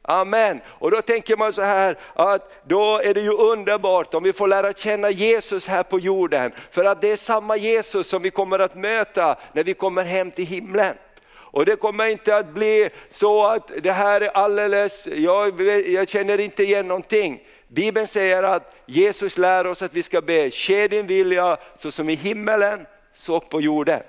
Amen. 0.03 0.61
Och 0.67 0.91
då 0.91 1.01
tänker 1.01 1.37
man 1.37 1.53
så 1.53 1.61
här 1.61 1.97
att 2.13 2.67
då 2.67 2.97
är 2.97 3.13
det 3.13 3.21
ju 3.21 3.31
underbart 3.31 4.13
om 4.13 4.23
vi 4.23 4.33
får 4.33 4.47
lära 4.47 4.73
känna 4.73 5.09
Jesus 5.09 5.67
här 5.67 5.83
på 5.83 5.99
jorden. 5.99 6.51
För 6.71 6.85
att 6.85 7.01
det 7.01 7.11
är 7.11 7.17
samma 7.17 7.57
Jesus 7.57 8.07
som 8.07 8.21
vi 8.21 8.29
kommer 8.29 8.59
att 8.59 8.75
möta 8.75 9.37
när 9.53 9.63
vi 9.63 9.73
kommer 9.73 10.03
hem 10.03 10.31
till 10.31 10.45
himlen. 10.45 10.95
Och 11.31 11.65
det 11.65 11.75
kommer 11.75 12.05
inte 12.05 12.35
att 12.37 12.53
bli 12.53 12.89
så 13.09 13.45
att 13.45 13.71
det 13.83 13.91
här 13.91 14.21
är 14.21 14.27
alldeles, 14.27 15.07
jag, 15.07 15.61
jag 15.87 16.09
känner 16.09 16.39
inte 16.39 16.63
igen 16.63 16.87
någonting. 16.87 17.41
Bibeln 17.67 18.07
säger 18.07 18.43
att 18.43 18.75
Jesus 18.85 19.37
lär 19.37 19.67
oss 19.67 19.81
att 19.81 19.93
vi 19.93 20.03
ska 20.03 20.21
be, 20.21 20.51
ske 20.51 20.87
din 20.87 21.07
vilja 21.07 21.57
så 21.77 21.91
som 21.91 22.09
i 22.09 22.15
himmelen, 22.15 22.85
så 23.13 23.39
på 23.39 23.61
jorden. 23.61 24.01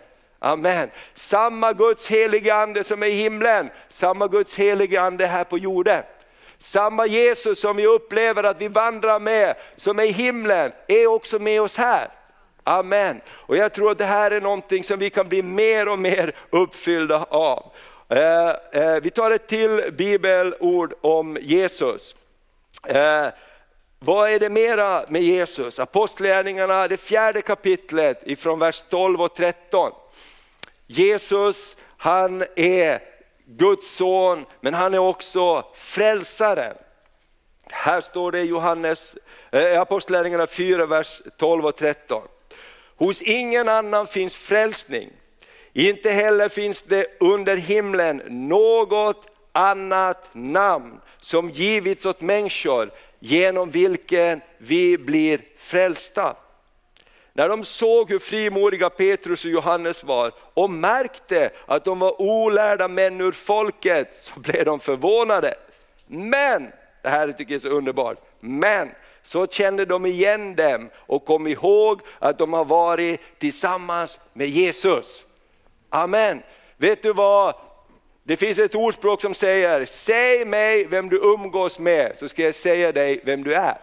Amen. 0.44 0.90
Samma 1.14 1.72
Guds 1.72 2.06
heliga 2.06 2.54
ande 2.54 2.84
som 2.84 3.02
är 3.02 3.06
i 3.06 3.10
himlen, 3.10 3.70
samma 3.88 4.28
Guds 4.28 4.54
heliga 4.54 5.00
ande 5.00 5.26
här 5.26 5.44
på 5.44 5.58
jorden. 5.58 6.02
Samma 6.58 7.06
Jesus 7.06 7.60
som 7.60 7.76
vi 7.76 7.86
upplever 7.86 8.44
att 8.44 8.60
vi 8.60 8.68
vandrar 8.68 9.20
med, 9.20 9.54
som 9.76 9.98
är 9.98 10.02
i 10.02 10.10
himlen, 10.10 10.72
är 10.88 11.06
också 11.06 11.38
med 11.38 11.62
oss 11.62 11.76
här. 11.76 12.08
Amen. 12.64 13.20
Och 13.28 13.56
jag 13.56 13.72
tror 13.72 13.90
att 13.90 13.98
det 13.98 14.04
här 14.04 14.30
är 14.30 14.40
någonting 14.40 14.84
som 14.84 14.98
vi 14.98 15.10
kan 15.10 15.28
bli 15.28 15.42
mer 15.42 15.88
och 15.88 15.98
mer 15.98 16.36
uppfyllda 16.50 17.26
av. 17.30 17.72
Eh, 18.08 18.50
eh, 18.72 19.00
vi 19.02 19.10
tar 19.10 19.30
ett 19.30 19.46
till 19.46 19.92
bibelord 19.92 20.94
om 21.00 21.38
Jesus. 21.40 22.16
Eh, 22.86 23.26
vad 23.98 24.30
är 24.30 24.38
det 24.38 24.50
mera 24.50 25.04
med 25.08 25.22
Jesus? 25.22 25.78
Apostlagärningarna, 25.78 26.88
det 26.88 26.96
fjärde 26.96 27.40
kapitlet 27.40 28.22
ifrån 28.24 28.58
vers 28.58 28.84
12 28.90 29.22
och 29.22 29.34
13. 29.34 29.92
Jesus 30.92 31.76
han 31.96 32.44
är 32.56 33.00
Guds 33.46 33.94
son 33.96 34.46
men 34.60 34.74
han 34.74 34.94
är 34.94 34.98
också 34.98 35.64
frälsaren. 35.74 36.76
Här 37.70 38.00
står 38.00 38.32
det 38.32 38.40
i 38.40 38.48
Johannes, 38.48 39.16
eh, 39.52 39.80
Apostlagärningarna 39.80 40.46
4, 40.46 40.86
vers 40.86 41.22
12 41.36 41.66
och 41.66 41.76
13. 41.76 42.22
Hos 42.96 43.22
ingen 43.22 43.68
annan 43.68 44.06
finns 44.06 44.36
frälsning, 44.36 45.10
inte 45.72 46.10
heller 46.10 46.48
finns 46.48 46.82
det 46.82 47.06
under 47.20 47.56
himlen 47.56 48.22
något 48.26 49.26
annat 49.52 50.28
namn 50.32 51.00
som 51.20 51.50
givits 51.50 52.06
åt 52.06 52.20
människor 52.20 52.90
genom 53.18 53.70
vilken 53.70 54.40
vi 54.58 54.98
blir 54.98 55.40
frälsta. 55.56 56.36
När 57.32 57.48
de 57.48 57.64
såg 57.64 58.10
hur 58.10 58.18
frimodiga 58.18 58.90
Petrus 58.90 59.44
och 59.44 59.50
Johannes 59.50 60.04
var 60.04 60.32
och 60.54 60.70
märkte 60.70 61.50
att 61.66 61.84
de 61.84 61.98
var 61.98 62.22
olärda 62.22 62.88
män 62.88 63.20
ur 63.20 63.32
folket 63.32 64.16
så 64.16 64.40
blev 64.40 64.64
de 64.64 64.80
förvånade. 64.80 65.54
Men, 66.06 66.72
det 67.02 67.08
här 67.08 67.32
tycker 67.32 67.52
jag 67.52 67.64
är 67.64 67.68
så 67.68 67.76
underbart, 67.76 68.18
men 68.40 68.90
så 69.22 69.46
kände 69.46 69.84
de 69.84 70.06
igen 70.06 70.54
dem 70.54 70.90
och 70.96 71.24
kom 71.24 71.46
ihåg 71.46 72.00
att 72.18 72.38
de 72.38 72.52
har 72.52 72.64
varit 72.64 73.20
tillsammans 73.38 74.20
med 74.32 74.48
Jesus. 74.48 75.26
Amen. 75.88 76.42
Vet 76.76 77.02
du 77.02 77.12
vad, 77.12 77.54
det 78.24 78.36
finns 78.36 78.58
ett 78.58 78.74
ordspråk 78.74 79.20
som 79.20 79.34
säger, 79.34 79.84
säg 79.84 80.44
mig 80.44 80.86
vem 80.86 81.08
du 81.08 81.16
umgås 81.16 81.78
med 81.78 82.16
så 82.16 82.28
ska 82.28 82.42
jag 82.42 82.54
säga 82.54 82.92
dig 82.92 83.20
vem 83.24 83.42
du 83.42 83.54
är. 83.54 83.78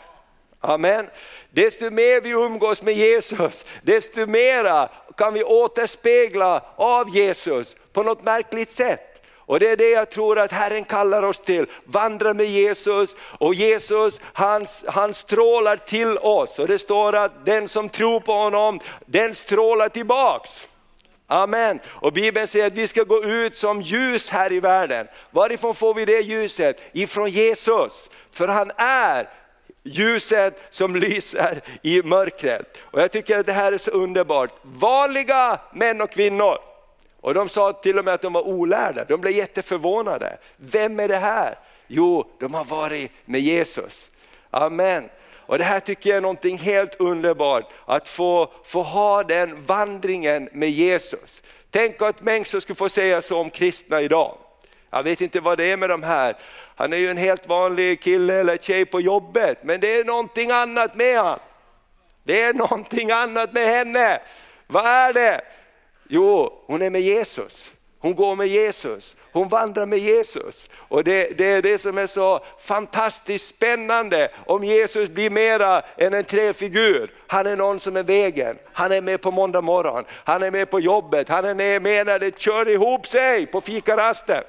Amen. 0.60 1.10
Desto 1.52 1.92
mer 1.92 2.22
vi 2.22 2.30
umgås 2.30 2.82
med 2.82 2.94
Jesus, 2.94 3.66
desto 3.82 4.26
mera 4.26 4.90
kan 5.18 5.34
vi 5.34 5.44
återspegla 5.44 6.64
av 6.76 7.16
Jesus 7.16 7.76
på 7.94 8.04
något 8.04 8.24
märkligt 8.24 8.72
sätt. 8.72 9.22
Och 9.50 9.60
det 9.60 9.70
är 9.70 9.78
det 9.78 9.90
jag 9.90 10.10
tror 10.10 10.40
att 10.40 10.52
Herren 10.52 10.84
kallar 10.84 11.24
oss 11.24 11.40
till, 11.40 11.66
vandra 11.86 12.34
med 12.34 12.46
Jesus 12.46 13.16
och 13.22 13.56
Jesus 13.56 14.22
han, 14.24 14.66
han 14.86 15.14
strålar 15.14 15.76
till 15.76 16.18
oss 16.18 16.60
och 16.60 16.68
det 16.68 16.80
står 16.80 17.16
att 17.16 17.46
den 17.46 17.68
som 17.68 17.90
tror 17.90 18.20
på 18.20 18.32
honom, 18.32 18.80
den 19.06 19.36
strålar 19.36 19.90
tillbaks. 19.90 20.68
Amen. 21.28 21.80
Och 21.88 22.14
Bibeln 22.14 22.48
säger 22.48 22.68
att 22.68 22.74
vi 22.74 22.88
ska 22.88 23.04
gå 23.04 23.24
ut 23.24 23.56
som 23.56 23.82
ljus 23.82 24.30
här 24.30 24.54
i 24.54 24.60
världen. 24.60 25.08
Varifrån 25.32 25.76
får 25.76 25.94
vi 25.94 26.06
det 26.06 26.20
ljuset? 26.20 26.82
Ifrån 26.94 27.30
Jesus. 27.30 28.10
För 28.32 28.48
han 28.48 28.72
är 28.78 29.30
ljuset 29.84 30.62
som 30.70 30.96
lyser 30.96 31.62
i 31.82 32.04
mörkret. 32.04 32.82
Och 32.82 33.02
jag 33.02 33.12
tycker 33.12 33.40
att 33.40 33.46
det 33.46 33.54
här 33.54 33.72
är 33.72 33.78
så 33.78 33.92
underbart. 33.92 34.52
Vanliga 34.62 35.60
män 35.74 36.02
och 36.02 36.12
kvinnor. 36.12 36.58
Och 37.22 37.34
de 37.34 37.50
sa 37.50 37.74
till 37.74 38.00
och 38.00 38.06
med 38.06 38.14
att 38.14 38.22
de 38.22 38.34
var 38.34 38.48
olärda, 38.48 39.06
de 39.06 39.22
blev 39.22 39.34
jätteförvånade. 39.34 40.38
Vem 40.58 41.00
är 41.00 41.08
det 41.08 41.18
här? 41.18 41.56
Jo, 41.88 42.32
de 42.40 42.54
har 42.54 42.64
varit 42.64 43.12
med 43.26 43.42
Jesus. 43.42 44.12
Amen. 44.50 45.10
Och 45.50 45.58
det 45.58 45.64
här 45.64 45.80
tycker 45.80 46.10
jag 46.10 46.18
är 46.18 46.22
någonting 46.22 46.58
helt 46.58 46.96
underbart, 46.96 47.66
att 47.86 48.08
få, 48.08 48.52
få 48.66 48.84
ha 48.84 49.24
den 49.24 49.66
vandringen 49.66 50.50
med 50.52 50.70
Jesus. 50.70 51.44
Tänk 51.72 52.02
att 52.02 52.22
människor 52.22 52.60
skulle 52.60 52.76
få 52.76 52.90
säga 52.90 53.22
så 53.22 53.40
om 53.40 53.50
kristna 53.50 54.02
idag. 54.02 54.38
Jag 54.90 55.04
vet 55.04 55.22
inte 55.22 55.40
vad 55.40 55.58
det 55.58 55.72
är 55.72 55.78
med 55.78 55.90
de 55.90 56.04
här. 56.04 56.38
Han 56.80 56.94
är 56.94 56.98
ju 56.98 57.10
en 57.10 57.18
helt 57.18 57.48
vanlig 57.48 58.02
kille 58.02 58.34
eller 58.34 58.58
tjej 58.58 58.86
på 58.86 59.02
jobbet, 59.02 59.58
men 59.64 59.80
det 59.80 60.00
är 60.00 60.06
någonting 60.06 60.52
annat 60.52 60.96
med 60.96 61.18
han. 61.18 61.40
Det 62.24 62.42
är 62.42 62.54
någonting 62.54 63.12
annat 63.12 63.54
med 63.54 63.68
henne. 63.68 64.22
Vad 64.68 64.86
är 64.86 65.14
det? 65.14 65.42
Jo, 66.10 66.64
hon 66.66 66.82
är 66.82 66.90
med 66.90 67.02
Jesus. 67.02 67.74
Hon 68.00 68.16
går 68.16 68.36
med 68.36 68.48
Jesus, 68.48 69.16
hon 69.32 69.50
vandrar 69.50 69.86
med 69.86 70.00
Jesus. 70.00 70.70
Och 70.76 71.04
det, 71.04 71.38
det, 71.38 71.46
är 71.46 71.62
det 71.62 71.78
som 71.78 71.98
är 71.98 72.08
så 72.08 72.40
fantastiskt 72.60 73.56
spännande 73.56 74.32
om 74.46 74.64
Jesus 74.64 75.10
blir 75.10 75.30
mera 75.30 75.82
än 75.98 76.14
en 76.14 76.24
träfigur. 76.24 77.12
Han 77.28 77.48
är 77.48 77.56
någon 77.56 77.80
som 77.80 77.98
är 77.98 78.04
vägen, 78.04 78.58
han 78.74 78.92
är 78.92 79.02
med 79.02 79.22
på 79.22 79.32
måndag 79.32 79.62
morgon, 79.62 80.04
han 80.10 80.44
är 80.44 80.52
med 80.52 80.70
på 80.70 80.80
jobbet, 80.80 81.30
han 81.30 81.46
är 81.46 81.80
med 81.80 82.06
när 82.06 82.20
det 82.20 82.40
kör 82.40 82.70
ihop 82.70 83.08
sig 83.08 83.46
på 83.46 83.62
fikarasten. 83.62 84.44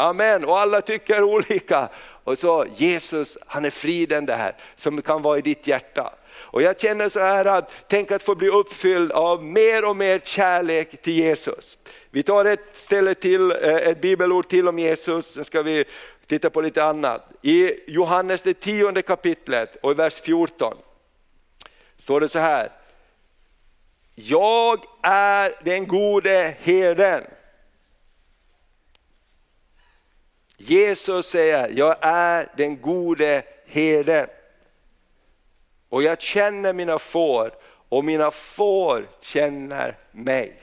Amen, 0.00 0.44
och 0.44 0.58
alla 0.58 0.80
tycker 0.80 1.22
olika. 1.22 1.88
Och 2.24 2.38
så 2.38 2.66
Jesus, 2.76 3.38
han 3.46 3.64
är 3.64 3.70
friden 3.70 4.26
där 4.26 4.56
som 4.76 5.02
kan 5.02 5.22
vara 5.22 5.38
i 5.38 5.40
ditt 5.40 5.66
hjärta. 5.66 6.12
Och 6.34 6.62
jag 6.62 6.80
känner 6.80 7.08
så 7.08 7.20
här 7.20 7.44
att, 7.44 7.72
tänk 7.88 8.12
att 8.12 8.22
få 8.22 8.34
bli 8.34 8.48
uppfylld 8.48 9.12
av 9.12 9.44
mer 9.44 9.88
och 9.88 9.96
mer 9.96 10.18
kärlek 10.24 11.02
till 11.02 11.12
Jesus. 11.12 11.78
Vi 12.10 12.22
tar 12.22 12.44
ett 12.44 12.64
ställe 12.72 13.14
till, 13.14 13.50
eh, 13.50 13.74
ett 13.74 14.00
bibelord 14.00 14.48
till 14.48 14.68
om 14.68 14.78
Jesus, 14.78 15.26
sen 15.26 15.44
ska 15.44 15.62
vi 15.62 15.84
titta 16.26 16.50
på 16.50 16.60
lite 16.60 16.84
annat. 16.84 17.32
I 17.42 17.70
Johannes 17.92 18.42
det 18.42 18.60
tionde 18.60 19.02
kapitlet 19.02 19.76
och 19.82 19.90
i 19.90 19.94
vers 19.94 20.20
14 20.20 20.76
står 21.96 22.20
det 22.20 22.28
så 22.28 22.38
här. 22.38 22.72
Jag 24.14 24.84
är 25.02 25.52
den 25.64 25.86
gode 25.86 26.56
herden. 26.60 27.24
Jesus 30.60 31.26
säger, 31.26 31.68
jag 31.74 31.96
är 32.00 32.48
den 32.56 32.80
gode 32.80 33.42
herden. 33.66 34.26
Och 35.88 36.02
jag 36.02 36.20
känner 36.20 36.72
mina 36.72 36.98
får 36.98 37.52
och 37.88 38.04
mina 38.04 38.30
får 38.30 39.08
känner 39.20 39.96
mig. 40.12 40.56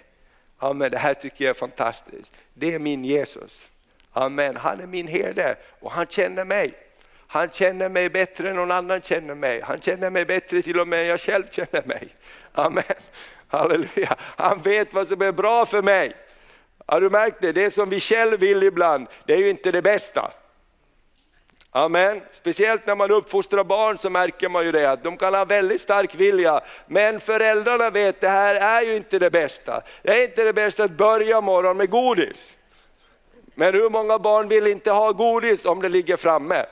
Amen, 0.57 0.91
det 0.91 0.97
här 0.97 1.13
tycker 1.13 1.45
jag 1.45 1.49
är 1.49 1.59
fantastiskt. 1.59 2.33
Det 2.53 2.73
är 2.73 2.79
min 2.79 3.05
Jesus. 3.05 3.69
Amen, 4.11 4.55
han 4.55 4.81
är 4.81 4.87
min 4.87 5.07
herde 5.07 5.57
och 5.79 5.91
han 5.91 6.05
känner 6.05 6.45
mig. 6.45 6.73
Han 7.27 7.49
känner 7.49 7.89
mig 7.89 8.09
bättre 8.09 8.49
än 8.49 8.55
någon 8.55 8.71
annan 8.71 9.01
känner 9.01 9.35
mig. 9.35 9.61
Han 9.61 9.81
känner 9.81 10.09
mig 10.09 10.25
bättre 10.25 10.61
till 10.61 10.79
och 10.79 10.87
med 10.87 11.01
än 11.01 11.07
jag 11.07 11.19
själv 11.19 11.43
känner 11.51 11.87
mig. 11.87 12.07
Amen, 12.51 12.83
halleluja. 13.47 14.15
Han 14.19 14.61
vet 14.61 14.93
vad 14.93 15.07
som 15.07 15.21
är 15.21 15.31
bra 15.31 15.65
för 15.65 15.81
mig. 15.81 16.15
Har 16.85 17.01
du 17.01 17.09
märkt 17.09 17.37
det? 17.41 17.51
Det 17.51 17.71
som 17.71 17.89
vi 17.89 17.99
själv 17.99 18.39
vill 18.39 18.63
ibland, 18.63 19.07
det 19.25 19.33
är 19.33 19.37
ju 19.37 19.49
inte 19.49 19.71
det 19.71 19.81
bästa. 19.81 20.31
Amen. 21.71 22.21
Speciellt 22.33 22.87
när 22.87 22.95
man 22.95 23.11
uppfostrar 23.11 23.63
barn 23.63 23.97
så 23.97 24.09
märker 24.09 24.49
man 24.49 24.65
ju 24.65 24.71
det, 24.71 24.91
att 24.91 25.03
de 25.03 25.17
kan 25.17 25.33
ha 25.33 25.45
väldigt 25.45 25.81
stark 25.81 26.15
vilja, 26.15 26.61
men 26.87 27.19
föräldrarna 27.19 27.89
vet 27.89 28.15
att 28.15 28.21
det 28.21 28.27
här 28.27 28.55
är 28.55 28.81
ju 28.81 28.95
inte 28.95 29.19
det 29.19 29.31
bästa. 29.31 29.81
Det 30.01 30.11
är 30.11 30.23
inte 30.23 30.43
det 30.43 30.53
bästa 30.53 30.83
att 30.83 30.91
börja 30.91 31.41
morgonen 31.41 31.77
med 31.77 31.89
godis. 31.89 32.55
Men 33.55 33.73
hur 33.73 33.89
många 33.89 34.19
barn 34.19 34.47
vill 34.47 34.67
inte 34.67 34.91
ha 34.91 35.11
godis 35.11 35.65
om 35.65 35.81
det 35.81 35.89
ligger 35.89 36.17
framme? 36.17 36.65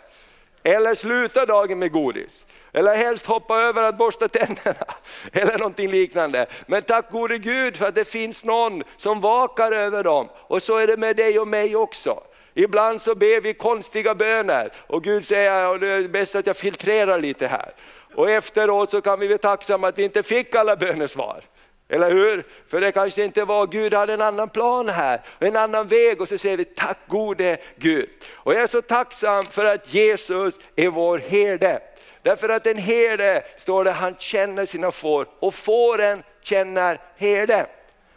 Eller 0.63 0.96
sluta 0.96 1.46
dagen 1.46 1.79
med 1.79 1.91
godis. 1.91 2.46
Eller 2.74 2.96
helst 2.96 3.25
hoppa 3.25 3.62
över 3.62 3.84
att 3.84 3.98
borsta 3.98 4.27
tänderna, 4.27 4.86
eller 5.32 5.58
någonting 5.58 5.89
liknande. 5.89 6.46
Men 6.65 6.84
tack 6.84 7.12
gode 7.12 7.38
Gud 7.38 7.77
för 7.77 7.86
att 7.86 7.96
det 7.96 8.06
finns 8.06 8.46
någon 8.46 8.84
som 8.98 9.22
vakar 9.22 9.72
över 9.72 10.03
dem. 10.03 10.30
Och 10.36 10.63
så 10.63 10.77
är 10.77 10.88
det 10.88 10.98
med 10.98 11.15
dig 11.15 11.39
och 11.39 11.48
mig 11.48 11.75
också. 11.75 12.24
Ibland 12.53 13.01
så 13.01 13.15
ber 13.15 13.42
vi 13.42 13.53
konstiga 13.53 14.15
böner 14.15 14.72
och 14.88 15.03
Gud 15.03 15.25
säger 15.25 15.75
att 15.75 15.82
det 15.82 15.88
är 15.88 16.08
bäst 16.08 16.36
att 16.36 16.48
jag 16.48 16.58
filtrerar 16.58 17.20
lite 17.20 17.48
här. 17.48 17.74
Och 18.15 18.30
efteråt 18.30 18.92
så 18.92 19.01
kan 19.01 19.20
vi 19.20 19.27
vara 19.27 19.38
tacksamma 19.38 19.88
att 19.88 20.00
vi 20.00 20.03
inte 20.03 20.24
fick 20.24 20.56
alla 20.56 20.75
bönesvar. 20.75 21.42
Eller 21.89 22.12
hur? 22.12 22.46
För 22.68 22.82
det 22.82 22.92
kanske 22.92 23.24
inte 23.24 23.46
var, 23.46 23.68
Gud 23.68 23.94
hade 23.94 24.13
en 24.13 24.22
annan 24.22 24.50
plan 24.50 24.89
här, 24.89 25.22
en 25.39 25.58
annan 25.58 25.88
väg 25.88 26.22
och 26.22 26.30
så 26.30 26.38
säger 26.38 26.58
vi 26.58 26.65
tack 26.65 26.98
gode 27.08 27.58
Gud. 27.75 28.10
Och 28.34 28.53
jag 28.53 28.62
är 28.62 28.68
så 28.68 28.82
tacksam 28.82 29.46
för 29.46 29.65
att 29.65 29.94
Jesus 29.94 30.60
är 30.75 30.89
vår 30.89 31.18
herde. 31.18 31.82
Därför 32.24 32.50
att 32.50 32.68
en 32.68 32.77
herde, 32.77 33.44
står 33.58 33.84
det, 33.84 33.92
han 33.92 34.15
känner 34.20 34.65
sina 34.65 34.92
får 34.92 35.27
och 35.39 35.53
fåren 35.53 36.24
känner 36.42 37.01
herde. 37.18 37.65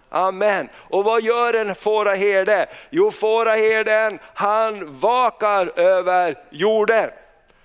Amen. 0.08 0.68
Och 0.74 1.04
vad 1.04 1.22
gör 1.22 1.54
en 1.54 1.74
fåraherde? 1.74 2.66
Jo, 2.90 3.10
fåraherden 3.10 4.18
han 4.34 4.98
vakar 5.00 5.78
över 5.78 6.34
jorden. 6.50 7.10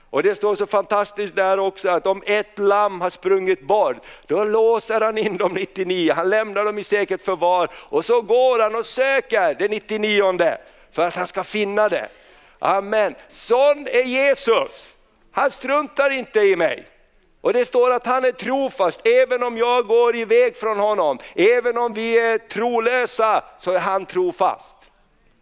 Och 0.10 0.24
det 0.24 0.36
står 0.36 0.56
så 0.56 0.66
fantastiskt 0.66 1.36
där 1.36 1.60
också 1.60 1.90
att 1.90 2.08
om 2.08 2.24
ett 2.26 2.60
lamm 2.60 3.02
har 3.02 3.10
sprungit 3.10 3.62
bort, 3.62 3.98
då 4.28 4.44
låser 4.44 5.02
han 5.02 5.18
in 5.18 5.38
de 5.38 5.54
99, 5.54 6.14
han 6.14 6.30
lämnar 6.30 6.66
dem 6.66 6.78
i 6.78 6.84
säkert 6.84 7.22
förvar 7.22 7.70
och 7.76 8.06
så 8.06 8.22
går 8.22 8.60
han 8.60 8.76
och 8.76 8.86
söker 8.86 9.56
det 9.60 9.68
99 9.68 10.58
för 10.92 11.08
att 11.08 11.16
han 11.16 11.28
ska 11.28 11.44
finna 11.44 11.90
det. 11.90 12.08
Amen. 12.60 13.16
Sån 13.30 13.88
är 13.88 14.04
Jesus. 14.04 14.94
Han 15.32 15.52
struntar 15.52 16.10
inte 16.10 16.40
i 16.40 16.56
mig. 16.56 16.88
Och 17.42 17.54
det 17.54 17.66
står 17.66 17.92
att 17.92 18.06
han 18.06 18.26
är 18.26 18.32
trofast, 18.32 19.08
även 19.08 19.44
om 19.44 19.58
jag 19.58 19.88
går 19.88 20.16
iväg 20.16 20.58
från 20.58 20.80
honom, 20.80 21.20
även 21.36 21.78
om 21.78 21.94
vi 21.94 22.20
är 22.20 22.38
trolösa 22.38 23.44
så 23.58 23.72
är 23.72 23.80
han 23.80 24.06
trofast. 24.06 24.76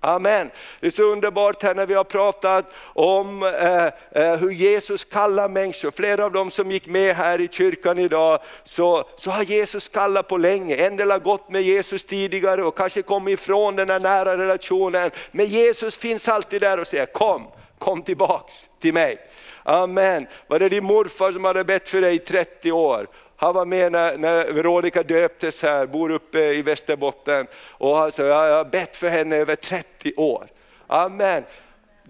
Amen. 0.02 0.52
Det 0.80 0.88
är 0.88 0.92
så 0.92 1.04
underbart 1.04 1.64
här 1.64 1.76
när 1.76 1.86
vi 1.86 1.94
har 1.94 2.04
pratat 2.04 2.74
om 2.94 3.44
eh, 3.44 3.86
eh, 4.12 4.36
hur 4.36 4.52
Jesus 4.52 5.06
kallar 5.06 5.50
människor. 5.50 5.92
Flera 5.92 6.26
av 6.26 6.32
dem 6.32 6.52
som 6.52 6.72
gick 6.72 6.88
med 6.88 7.16
här 7.16 7.42
i 7.42 7.48
kyrkan 7.48 8.00
idag, 8.00 8.40
så, 8.64 9.04
så 9.16 9.32
har 9.32 9.44
Jesus 9.44 9.90
kallat 9.90 10.28
på 10.28 10.38
länge. 10.38 10.76
En 10.76 10.98
del 10.98 11.12
har 11.12 11.20
gått 11.20 11.50
med 11.50 11.62
Jesus 11.62 12.04
tidigare 12.04 12.64
och 12.64 12.78
kanske 12.78 13.02
kommit 13.02 13.40
ifrån 13.40 13.76
den 13.76 13.90
här 13.90 14.00
nära 14.00 14.38
relationen. 14.38 15.12
Men 15.32 15.46
Jesus 15.46 15.98
finns 15.98 16.28
alltid 16.28 16.62
där 16.62 16.80
och 16.80 16.88
säger 16.88 17.06
kom, 17.06 17.48
kom 17.80 18.02
tillbaks 18.02 18.70
till 18.80 18.94
mig. 18.94 19.18
Amen. 19.64 20.28
Var 20.48 20.60
det 20.60 20.70
din 20.70 20.84
morfar 20.84 21.32
som 21.32 21.44
hade 21.44 21.64
bett 21.64 21.90
för 21.90 22.02
dig 22.02 22.16
i 22.16 22.20
30 22.20 22.72
år? 22.72 23.08
Han 23.36 23.54
var 23.54 23.66
med 23.66 23.92
när, 23.92 24.18
när 24.18 24.52
Veronica 24.52 25.04
döptes 25.04 25.64
här, 25.64 25.86
bor 25.86 26.12
uppe 26.12 26.40
i 26.40 26.62
Västerbotten. 26.62 27.48
Och 27.68 27.98
han 27.98 28.12
sa, 28.12 28.24
jag 28.24 28.58
har 28.58 28.66
bett 28.66 28.98
för 28.98 29.10
henne 29.10 29.36
över 29.36 29.56
30 29.56 30.14
år. 30.18 30.46
Amen. 30.88 31.44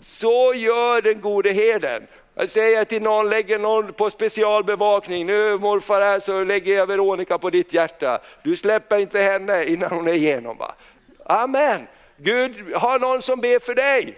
Så 0.01 0.53
gör 0.53 1.01
den 1.01 1.21
gode 1.21 1.51
herden. 1.51 2.07
Jag 2.35 2.49
säger 2.49 2.83
till 2.83 3.01
någon, 3.01 3.29
lägger 3.29 3.59
någon 3.59 3.93
på 3.93 4.09
specialbevakning, 4.09 5.25
nu 5.25 5.57
morfar 5.57 6.01
här 6.01 6.19
så 6.19 6.43
lägger 6.43 6.75
jag 6.75 6.88
Veronica 6.88 7.38
på 7.38 7.49
ditt 7.49 7.73
hjärta. 7.73 8.21
Du 8.43 8.55
släpper 8.55 8.97
inte 8.97 9.19
henne 9.19 9.65
innan 9.65 9.91
hon 9.91 10.07
är 10.07 10.13
igenom. 10.13 10.57
Va? 10.57 10.75
Amen. 11.25 11.88
Gud 12.17 12.73
har 12.75 12.99
någon 12.99 13.21
som 13.21 13.39
ber 13.39 13.59
för 13.59 13.75
dig. 13.75 14.17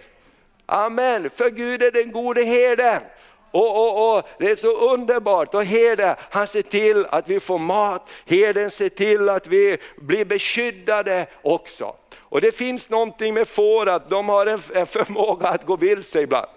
Amen, 0.66 1.30
för 1.34 1.50
Gud 1.50 1.82
är 1.82 1.90
den 1.90 2.12
gode 2.12 2.42
herden. 2.44 3.02
Och, 3.50 3.76
och, 3.76 4.16
och, 4.16 4.28
Det 4.38 4.50
är 4.50 4.56
så 4.56 4.92
underbart 4.92 5.54
och 5.54 5.64
herden 5.64 6.16
han 6.30 6.46
ser 6.46 6.62
till 6.62 7.06
att 7.06 7.28
vi 7.28 7.40
får 7.40 7.58
mat, 7.58 8.10
herden 8.26 8.70
ser 8.70 8.88
till 8.88 9.28
att 9.28 9.46
vi 9.46 9.78
blir 9.96 10.24
beskyddade 10.24 11.26
också. 11.42 11.96
Och 12.18 12.40
det 12.40 12.52
finns 12.52 12.90
någonting 12.90 13.34
med 13.34 13.48
får 13.48 13.88
att 13.88 14.10
de 14.10 14.28
har 14.28 14.46
en, 14.46 14.60
en 14.74 14.86
förmåga 14.86 15.48
att 15.48 15.66
gå 15.66 15.76
vilse 15.76 16.20
ibland. 16.20 16.50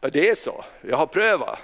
Ja, 0.00 0.08
det 0.08 0.28
är 0.28 0.34
så, 0.34 0.64
jag 0.80 0.96
har 0.96 1.06
prövat. 1.06 1.58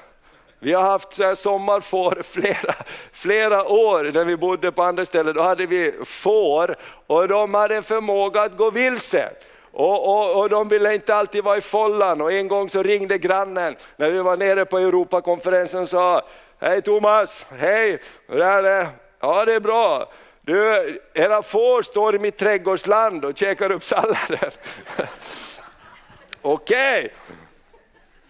Vi 0.58 0.73
har 0.73 0.82
haft 0.82 1.38
sommarfår 1.38 2.23
flera, 2.25 2.75
flera 3.12 3.64
år 3.68 4.11
när 4.14 4.25
vi 4.25 4.37
bodde 4.37 4.73
på 4.73 4.82
andra 4.82 5.06
ställen. 5.06 5.35
Då 5.35 5.42
hade 5.42 5.66
vi 5.66 5.92
får 6.04 6.76
och 7.06 7.28
de 7.28 7.54
hade 7.54 7.76
en 7.76 7.82
förmåga 7.82 8.42
att 8.42 8.56
gå 8.56 8.70
vilse. 8.70 9.32
Och, 9.78 10.09
och, 10.09 10.40
och, 10.40 10.49
de 10.49 10.68
ville 10.68 10.95
inte 10.95 11.14
alltid 11.14 11.45
vara 11.45 11.56
i 11.56 11.61
follan 11.61 12.21
och 12.21 12.33
en 12.33 12.49
gång 12.49 12.71
så 12.71 12.83
ringde 12.83 13.18
grannen 13.18 13.76
när 13.97 14.11
vi 14.11 14.18
var 14.18 14.37
nere 14.37 14.64
på 14.64 14.78
Europakonferensen 14.78 15.80
och 15.80 15.88
sa 15.88 16.23
Hej 16.61 16.83
Thomas, 16.83 17.47
hej, 17.59 17.99
hur 18.28 18.40
är 18.40 18.62
det? 18.62 18.88
Ja 19.21 19.45
det 19.45 19.54
är 19.54 19.61
bra. 19.61 20.12
Du, 20.40 20.99
era 21.14 21.42
får 21.42 21.83
står 21.83 22.14
i 22.14 22.18
mitt 22.18 22.37
trädgårdsland 22.37 23.25
och 23.25 23.38
käkar 23.38 23.73
upp 23.73 23.85
salladen. 23.85 24.50
Okej. 26.42 27.12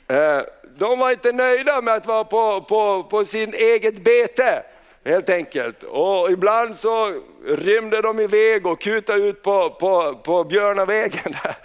Okay. 0.07 0.17
Eh, 0.19 0.43
de 0.79 0.99
var 0.99 1.11
inte 1.11 1.33
nöjda 1.33 1.81
med 1.81 1.95
att 1.95 2.07
vara 2.07 2.25
på, 2.25 2.61
på, 2.61 3.03
på 3.03 3.25
sin 3.25 3.55
eget 3.55 4.05
bete 4.05 4.63
helt 5.07 5.31
enkelt. 5.31 5.83
Och 5.83 6.31
ibland 6.31 6.77
så 6.77 7.21
rymde 7.47 8.03
de 8.03 8.21
iväg 8.21 8.67
och 8.67 8.81
kutade 8.81 9.23
ut 9.23 9.43
på, 9.43 9.71
på, 9.71 10.21
på 10.25 10.45
Björnavägen. 10.45 11.33
Där. 11.43 11.57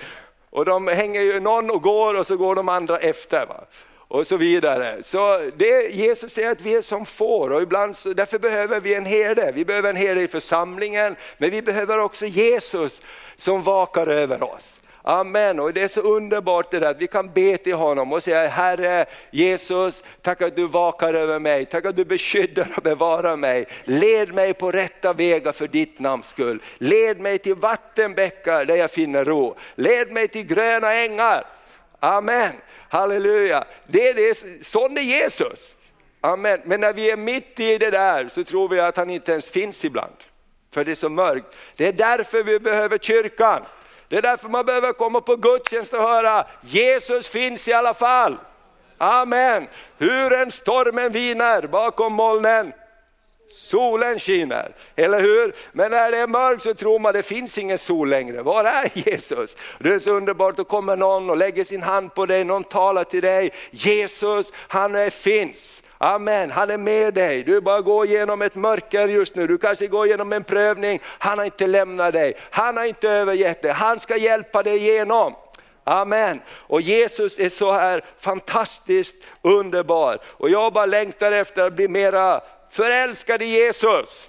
Och 0.49 0.65
de 0.65 0.87
hänger 0.87 1.21
ju, 1.21 1.39
någon 1.39 1.69
och 1.69 1.81
går 1.81 2.19
och 2.19 2.27
så 2.27 2.37
går 2.37 2.55
de 2.55 2.69
andra 2.69 2.97
efter. 2.97 3.45
Va? 3.45 3.65
Och 4.07 4.27
så 4.27 4.37
vidare. 4.37 5.03
Så 5.03 5.51
det, 5.57 5.93
Jesus 5.93 6.31
säger 6.31 6.51
att 6.51 6.61
vi 6.61 6.75
är 6.75 6.81
som 6.81 7.05
får 7.05 7.49
och 7.49 7.61
ibland 7.61 7.97
så, 7.97 8.13
därför 8.13 8.39
behöver 8.39 8.79
vi 8.79 8.93
en 8.93 9.05
herde. 9.05 9.51
Vi 9.55 9.65
behöver 9.65 9.89
en 9.89 9.95
herde 9.95 10.21
i 10.21 10.27
församlingen, 10.27 11.15
men 11.37 11.49
vi 11.49 11.61
behöver 11.61 11.99
också 11.99 12.25
Jesus 12.25 13.01
som 13.35 13.63
vakar 13.63 14.07
över 14.07 14.43
oss. 14.43 14.80
Amen, 15.03 15.59
och 15.59 15.73
det 15.73 15.81
är 15.81 15.87
så 15.87 16.01
underbart 16.01 16.71
det 16.71 16.79
där 16.79 16.91
att 16.91 17.01
vi 17.01 17.07
kan 17.07 17.33
be 17.33 17.57
till 17.57 17.73
honom 17.73 18.13
och 18.13 18.23
säga 18.23 18.47
Herre 18.47 19.05
Jesus, 19.31 20.03
tack 20.21 20.41
att 20.41 20.55
du 20.55 20.67
vakar 20.67 21.13
över 21.13 21.39
mig, 21.39 21.65
tack 21.65 21.85
att 21.85 21.95
du 21.95 22.05
beskyddar 22.05 22.73
och 22.77 22.83
bevarar 22.83 23.35
mig. 23.35 23.65
Led 23.83 24.33
mig 24.33 24.53
på 24.53 24.71
rätta 24.71 25.13
vägar 25.13 25.51
för 25.51 25.67
ditt 25.67 25.99
namns 25.99 26.27
skull. 26.27 26.61
Led 26.77 27.19
mig 27.19 27.37
till 27.37 27.55
vattenbäckar 27.55 28.65
där 28.65 28.75
jag 28.75 28.91
finner 28.91 29.25
ro. 29.25 29.55
Led 29.75 30.11
mig 30.11 30.27
till 30.27 30.43
gröna 30.43 30.93
ängar. 30.93 31.45
Amen, 31.99 32.51
halleluja. 32.89 33.65
Det 33.87 34.09
är 34.09 34.13
det, 34.13 34.65
sån 34.65 34.97
är 34.97 35.01
Jesus. 35.01 35.75
Amen. 36.21 36.61
Men 36.65 36.81
när 36.81 36.93
vi 36.93 37.11
är 37.11 37.17
mitt 37.17 37.59
i 37.59 37.77
det 37.77 37.91
där 37.91 38.29
så 38.31 38.43
tror 38.43 38.69
vi 38.69 38.79
att 38.79 38.97
han 38.97 39.09
inte 39.09 39.31
ens 39.31 39.49
finns 39.49 39.85
ibland. 39.85 40.15
För 40.73 40.83
det 40.83 40.91
är 40.91 40.95
så 40.95 41.09
mörkt. 41.09 41.57
Det 41.75 41.87
är 41.87 41.93
därför 41.93 42.43
vi 42.43 42.59
behöver 42.59 42.97
kyrkan. 42.97 43.61
Det 44.11 44.17
är 44.17 44.21
därför 44.21 44.49
man 44.49 44.65
behöver 44.65 44.93
komma 44.93 45.21
på 45.21 45.35
gudstjänst 45.35 45.93
och 45.93 45.99
höra, 45.99 46.45
Jesus 46.61 47.27
finns 47.27 47.67
i 47.67 47.73
alla 47.73 47.93
fall. 47.93 48.37
Amen. 48.97 49.67
Hur 49.97 50.33
en 50.33 50.51
stormen 50.51 51.11
viner 51.11 51.67
bakom 51.67 52.13
molnen, 52.13 52.73
solen 53.49 54.19
skiner, 54.19 54.75
eller 54.95 55.19
hur? 55.21 55.55
Men 55.71 55.91
när 55.91 56.11
det 56.11 56.17
är 56.17 56.27
mörkt 56.27 56.63
så 56.63 56.73
tror 56.73 56.99
man 56.99 57.13
det 57.13 57.23
finns 57.23 57.57
ingen 57.57 57.77
sol 57.77 58.09
längre. 58.09 58.41
Var 58.41 58.63
är 58.63 58.91
Jesus? 58.93 59.57
Det 59.79 59.89
är 59.89 59.99
så 59.99 60.13
underbart, 60.13 60.55
då 60.55 60.63
kommer 60.63 60.95
någon 60.95 61.29
och 61.29 61.37
lägger 61.37 61.63
sin 61.63 61.83
hand 61.83 62.13
på 62.13 62.25
dig, 62.25 62.43
någon 62.43 62.63
talar 62.63 63.03
till 63.03 63.21
dig. 63.21 63.51
Jesus, 63.71 64.51
han 64.55 64.95
är, 64.95 65.09
finns. 65.09 65.83
Amen, 66.03 66.51
han 66.51 66.69
är 66.69 66.77
med 66.77 67.13
dig. 67.13 67.43
Du 67.43 67.61
bara 67.61 67.81
går 67.81 68.05
igenom 68.05 68.41
ett 68.41 68.55
mörker 68.55 69.07
just 69.07 69.35
nu, 69.35 69.47
du 69.47 69.57
kanske 69.57 69.87
går 69.87 70.05
igenom 70.05 70.33
en 70.33 70.43
prövning. 70.43 70.99
Han 71.03 71.37
har 71.37 71.45
inte 71.45 71.67
lämnat 71.67 72.13
dig, 72.13 72.33
han 72.51 72.77
har 72.77 72.85
inte 72.85 73.09
övergett 73.09 73.61
dig, 73.61 73.71
han 73.71 73.99
ska 73.99 74.17
hjälpa 74.17 74.63
dig 74.63 74.77
igenom. 74.77 75.35
Amen. 75.83 76.41
Och 76.49 76.81
Jesus 76.81 77.39
är 77.39 77.49
så 77.49 77.71
här 77.71 78.05
fantastiskt 78.19 79.15
underbar. 79.41 80.17
Och 80.25 80.49
jag 80.49 80.73
bara 80.73 80.85
längtar 80.85 81.31
efter 81.31 81.67
att 81.67 81.73
bli 81.73 81.87
mera 81.87 82.41
förälskad 82.71 83.41
i 83.41 83.45
Jesus. 83.45 84.27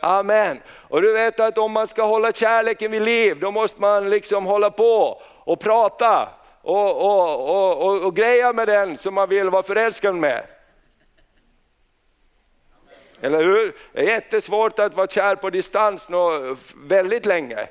Amen. 0.00 0.60
Och 0.68 1.02
du 1.02 1.12
vet 1.12 1.40
att 1.40 1.58
om 1.58 1.72
man 1.72 1.88
ska 1.88 2.02
hålla 2.02 2.32
kärleken 2.32 2.90
vid 2.90 3.02
liv, 3.02 3.40
då 3.40 3.50
måste 3.50 3.80
man 3.80 4.10
liksom 4.10 4.46
hålla 4.46 4.70
på 4.70 5.22
och 5.38 5.60
prata 5.60 6.28
och, 6.62 6.96
och, 6.96 7.50
och, 7.50 7.86
och, 7.86 8.04
och 8.04 8.16
greja 8.16 8.52
med 8.52 8.68
den 8.68 8.98
som 8.98 9.14
man 9.14 9.28
vill 9.28 9.50
vara 9.50 9.62
förälskad 9.62 10.14
med. 10.14 10.46
Eller 13.24 13.42
hur? 13.42 13.74
Det 13.92 14.00
är 14.00 14.04
jättesvårt 14.04 14.78
att 14.78 14.94
vara 14.94 15.06
kär 15.06 15.36
på 15.36 15.50
distans 15.50 16.08
väldigt 16.76 17.26
länge. 17.26 17.68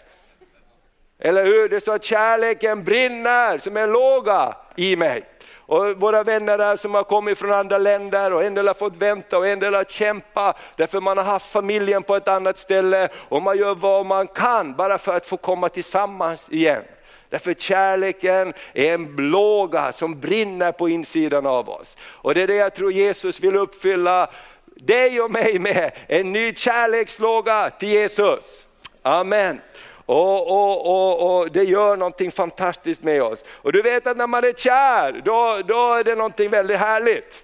Eller 1.20 1.46
hur? 1.46 1.70
Det 1.70 1.82
står 1.82 1.96
att 1.96 2.04
kärleken 2.04 2.84
brinner 2.84 3.58
som 3.58 3.78
en 3.78 3.92
låga 3.92 4.56
i 4.76 4.96
mig. 4.96 5.24
Och 5.56 6.02
våra 6.02 6.24
vänner 6.24 6.58
där 6.58 6.76
som 6.78 6.94
har 6.94 7.04
kommit 7.04 7.40
från 7.40 7.52
andra 7.52 7.78
länder 7.78 8.34
och 8.34 8.44
en 8.44 8.54
del 8.54 8.68
har 8.68 8.74
fått 8.74 8.96
vänta 8.96 9.38
och 9.38 9.48
en 9.48 9.60
del 9.60 9.76
har 9.76 9.84
kämpa 9.84 10.54
därför 10.76 11.02
man 11.02 11.18
har 11.18 11.26
haft 11.26 11.52
familjen 11.52 12.04
på 12.04 12.16
ett 12.16 12.28
annat 12.28 12.58
ställe 12.58 13.10
och 13.16 13.42
man 13.42 13.58
gör 13.58 13.76
vad 13.76 14.06
man 14.06 14.28
kan 14.28 14.76
bara 14.76 14.98
för 14.98 15.16
att 15.16 15.26
få 15.26 15.38
komma 15.38 15.70
tillsammans 15.70 16.48
igen. 16.50 16.84
Därför 17.30 17.54
kärleken 17.54 18.54
är 18.74 18.94
en 18.94 19.16
låga 19.16 19.92
som 19.92 20.20
brinner 20.20 20.72
på 20.72 20.90
insidan 20.90 21.46
av 21.46 21.70
oss. 21.70 21.98
Och 22.02 22.34
det 22.34 22.42
är 22.42 22.48
det 22.48 22.56
jag 22.56 22.76
tror 22.76 22.92
Jesus 22.92 23.40
vill 23.40 23.56
uppfylla 23.56 24.30
dig 24.76 25.22
och 25.22 25.32
mig 25.32 25.60
med 25.60 25.92
en 26.08 26.32
ny 26.32 26.54
kärlekslåga 26.54 27.70
till 27.70 27.90
Jesus. 27.90 28.66
Amen. 29.02 29.62
Och, 30.06 30.52
och, 30.52 30.88
och, 30.88 31.40
och, 31.40 31.52
det 31.52 31.64
gör 31.64 31.98
någonting 31.98 32.32
fantastiskt 32.32 33.04
med 33.04 33.24
oss. 33.24 33.46
Och 33.50 33.72
du 33.72 33.82
vet 33.82 34.08
att 34.08 34.18
när 34.18 34.28
man 34.28 34.44
är 34.44 34.54
kär, 34.54 35.22
då, 35.26 35.62
då 35.66 35.94
är 35.94 36.04
det 36.04 36.16
någonting 36.16 36.50
väldigt 36.50 36.78
härligt. 36.78 37.44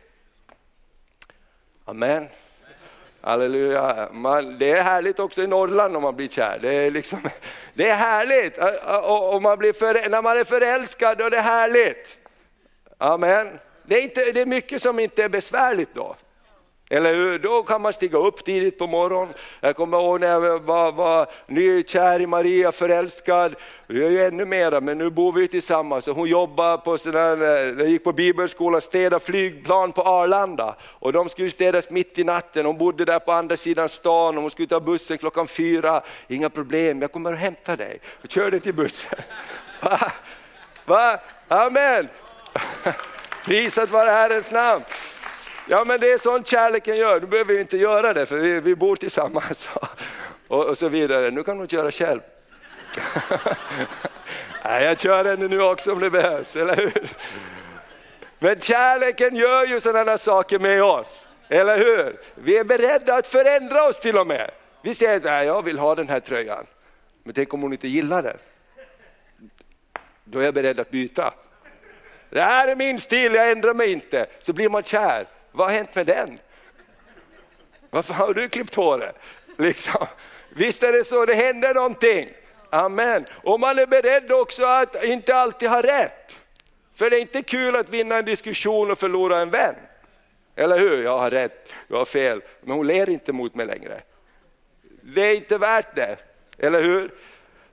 Amen. 1.86 2.28
Halleluja. 3.22 4.10
Man, 4.12 4.58
det 4.58 4.72
är 4.72 4.84
härligt 4.84 5.20
också 5.20 5.44
i 5.44 5.48
Norrland 5.48 5.96
om 5.96 6.04
man 6.04 6.16
blir 6.16 6.28
kär. 6.28 6.60
Det 6.62 6.74
är, 6.74 6.92
liksom, 6.92 7.30
det 7.74 7.90
är 7.90 7.96
härligt. 7.96 8.58
Och, 9.08 9.34
och 9.34 9.42
man 9.42 9.58
blir 9.58 9.74
för, 9.74 10.10
när 10.10 10.22
man 10.22 10.38
är 10.38 10.44
förälskad 10.44 11.18
då 11.18 11.26
är 11.26 11.30
det 11.30 11.42
härligt. 11.42 12.18
Amen. 12.98 13.60
Det 13.84 13.96
är, 13.96 14.02
inte, 14.02 14.32
det 14.32 14.42
är 14.42 14.46
mycket 14.46 14.82
som 14.82 15.00
inte 15.00 15.24
är 15.24 15.30
besvärligt 15.30 15.90
då. 15.94 16.16
Eller 16.92 17.16
hur? 17.16 17.40
Då 17.40 17.64
kan 17.64 17.82
man 17.82 17.94
stiga 17.94 18.18
upp 18.18 18.46
tidigt 18.46 18.78
på 18.78 18.88
morgonen. 18.88 19.34
Jag 19.60 19.76
kommer 19.76 19.98
ihåg 19.98 20.20
när 20.20 20.28
jag 20.28 20.60
var, 20.60 20.92
var 20.92 21.28
nykär 21.48 22.22
i 22.22 22.28
Maria, 22.28 22.72
förälskad. 22.72 23.56
Det 23.88 24.06
är 24.06 24.10
ju 24.10 24.26
ännu 24.26 24.46
mera, 24.46 24.82
men 24.82 24.98
nu 24.98 25.10
bor 25.10 25.34
vi 25.34 25.48
tillsammans. 25.48 26.08
hon 26.08 26.28
jobbar 26.28 26.78
på 26.78 26.98
sådär, 26.98 27.80
eh, 27.80 27.90
gick 27.90 28.04
på 28.04 28.14
bibelskola, 28.14 28.82
städa 28.82 29.20
flygplan 29.20 29.92
på 29.92 30.02
Arlanda. 30.02 30.76
Och 30.82 31.14
de 31.14 31.30
skulle 31.30 31.52
städas 31.52 31.90
mitt 31.90 32.20
i 32.20 32.24
natten. 32.24 32.66
Hon 32.66 32.78
bodde 32.78 33.06
där 33.06 33.20
på 33.20 33.32
andra 33.32 33.58
sidan 33.58 33.90
stan 33.90 34.36
och 34.36 34.42
hon 34.42 34.52
skulle 34.52 34.68
ta 34.68 34.80
bussen 34.80 35.18
klockan 35.18 35.48
fyra. 35.48 36.02
Inga 36.28 36.50
problem, 36.50 37.02
jag 37.02 37.12
kommer 37.12 37.32
och 37.32 37.38
hämta 37.38 37.76
dig. 37.76 38.00
Och 38.24 38.30
körde 38.30 38.60
till 38.60 38.74
bussen. 38.74 39.20
Va? 39.82 40.00
Va? 40.86 41.20
Amen! 41.48 42.10
Prisat 43.46 43.90
vare 43.90 44.10
Herrens 44.10 44.52
namn. 44.52 44.84
Ja 45.72 45.86
men 45.86 46.00
det 46.00 46.12
är 46.12 46.18
sånt 46.18 46.48
kärleken 46.48 46.96
gör, 46.96 47.20
du 47.20 47.28
behöver 47.28 47.54
vi 47.54 47.62
inte 47.62 47.78
göra 47.78 48.14
det 48.14 48.26
för 48.26 48.38
vi, 48.38 48.60
vi 48.60 48.76
bor 48.76 48.96
tillsammans. 48.96 49.70
Och, 50.48 50.66
och, 50.66 50.78
så 50.78 50.88
vidare, 50.88 51.32
nu 51.32 51.44
kan 51.44 51.58
du 51.58 51.68
köra 51.68 51.92
själv. 51.92 52.20
Nej, 54.66 54.86
jag 54.86 55.00
kör 55.00 55.26
henne 55.26 55.48
nu 55.48 55.62
också 55.62 55.92
om 55.92 56.00
det 56.00 56.10
behövs, 56.10 56.56
eller 56.56 56.76
hur? 56.76 57.10
Men 58.40 58.60
kärleken 58.60 59.36
gör 59.36 59.66
ju 59.66 59.80
sådana 59.80 60.18
saker 60.18 60.60
med 60.60 60.84
oss, 60.84 61.28
eller 61.50 61.78
hur? 61.78 62.20
Vi 62.36 62.58
är 62.58 62.64
beredda 62.64 63.16
att 63.16 63.28
förändra 63.28 63.88
oss 63.88 64.00
till 64.00 64.18
och 64.18 64.28
med. 64.28 64.52
Vi 64.82 64.96
säger 64.96 65.18
att 65.18 65.46
jag 65.46 65.66
vill 65.66 65.80
ha 65.80 65.96
den 65.96 66.10
här 66.10 66.20
tröjan, 66.20 66.66
men 67.24 67.34
tänk 67.34 67.54
om 67.54 67.62
hon 67.62 67.74
inte 67.74 67.88
gillar 67.88 68.24
den? 68.24 68.38
Då 70.24 70.40
är 70.40 70.44
jag 70.44 70.54
beredd 70.54 70.80
att 70.80 70.92
byta. 70.92 71.34
Det 72.30 72.42
här 72.42 72.68
är 72.68 72.76
min 72.76 73.00
stil, 73.00 73.34
jag 73.34 73.52
ändrar 73.52 73.74
mig 73.74 73.92
inte. 73.92 74.26
Så 74.40 74.54
blir 74.54 74.70
man 74.70 74.84
kär. 74.84 75.28
Vad 75.52 75.68
har 75.68 75.76
hänt 75.76 75.96
med 75.96 76.06
den? 76.06 76.40
Varför 77.90 78.14
har 78.14 78.34
du 78.34 78.50
klippt 78.50 78.76
håret? 78.76 79.16
Liksom. 79.58 80.06
Visst 80.50 80.84
är 80.84 80.92
det 80.92 81.04
så, 81.04 81.26
det 81.26 81.34
händer 81.34 81.74
någonting. 81.74 82.30
Amen. 82.70 83.26
Och 83.44 83.60
man 83.60 83.80
är 83.80 83.86
beredd 83.86 84.32
också 84.32 84.66
att 84.66 85.04
inte 85.04 85.36
alltid 85.36 85.70
ha 85.70 85.82
rätt. 85.82 86.40
För 86.96 87.10
det 87.10 87.18
är 87.18 87.22
inte 87.22 87.42
kul 87.42 87.76
att 87.76 87.90
vinna 87.90 88.18
en 88.18 88.26
diskussion 88.26 88.92
och 88.92 88.98
förlora 88.98 89.40
en 89.40 89.50
vän. 89.50 89.76
Eller 90.56 90.80
hur? 90.80 91.04
Jag 91.04 91.18
har 91.18 91.30
rätt, 91.30 91.74
jag 91.88 91.98
har 91.98 92.06
fel. 92.06 92.42
Men 92.62 92.78
hon 92.78 92.88
ler 92.88 93.10
inte 93.10 93.34
mot 93.34 93.56
mig 93.56 93.66
längre. 93.66 94.02
Det 95.02 95.22
är 95.22 95.36
inte 95.36 95.58
värt 95.58 95.96
det, 95.96 96.18
eller 96.58 96.82
hur? 96.82 97.12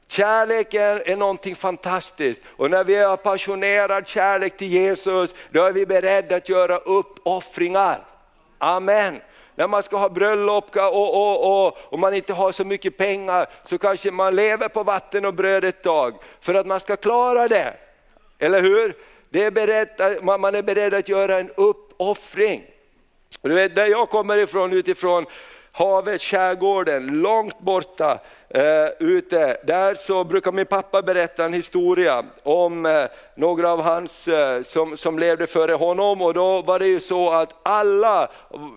Kärleken 0.09 1.03
är 1.05 1.17
någonting 1.17 1.57
fantastiskt 1.57 2.43
och 2.49 2.71
när 2.71 2.85
vi 2.85 2.95
har 2.97 3.17
passionerad 3.17 4.09
kärlek 4.09 4.57
till 4.57 4.73
Jesus, 4.73 5.35
då 5.51 5.63
är 5.63 5.73
vi 5.73 5.87
beredda 5.87 6.37
att 6.37 6.49
göra 6.49 6.77
uppoffringar. 6.79 8.07
Amen. 8.59 9.21
När 9.55 9.69
man 9.69 9.83
ska 9.83 9.97
ha 9.97 10.09
bröllop 10.09 10.77
och, 10.77 11.15
och, 11.15 11.67
och, 11.67 11.77
och 11.79 11.99
man 11.99 12.15
inte 12.15 12.33
har 12.33 12.53
så 12.53 12.65
mycket 12.65 12.97
pengar 12.97 13.47
så 13.65 13.79
kanske 13.79 14.11
man 14.11 14.37
lever 14.37 14.69
på 14.69 14.83
vatten 14.83 15.25
och 15.25 15.35
bröd 15.35 15.65
ett 15.65 15.83
tag 15.83 16.15
för 16.41 16.55
att 16.55 16.67
man 16.67 16.81
ska 16.81 16.97
klara 16.97 17.49
det. 17.49 17.75
Eller 18.39 18.63
hur? 18.63 18.95
Det 19.29 19.45
är 19.45 19.51
beredd, 19.51 20.25
man 20.25 20.55
är 20.55 20.63
beredd 20.63 20.95
att 20.95 21.09
göra 21.09 21.39
en 21.39 21.51
uppoffring. 21.57 22.65
Du 23.43 23.55
vet, 23.55 23.75
där 23.75 23.87
jag 23.87 24.11
kommer 24.11 24.39
ifrån 24.39 24.73
utifrån 24.73 25.27
havet, 25.77 26.23
skärgården, 26.23 27.07
långt 27.07 27.59
borta 27.59 28.19
eh, 28.49 28.89
ute. 28.99 29.57
Där 29.67 29.95
så 29.95 30.25
brukar 30.25 30.53
min 30.53 30.67
pappa 30.67 31.03
berätta 31.03 31.45
en 31.45 31.53
historia 31.53 32.25
om 32.43 32.87
eh, 32.87 33.05
några 33.35 33.73
av 33.73 33.81
hans 33.81 34.29
eh, 34.29 34.63
som, 34.63 34.97
som 34.97 35.19
levde 35.19 35.47
före 35.47 35.73
honom 35.73 36.23
och 36.23 36.35
då 36.35 36.63
var 36.63 36.79
det 36.79 36.87
ju 36.87 37.01
så 37.01 37.31
att 37.31 37.55
alla 37.63 38.31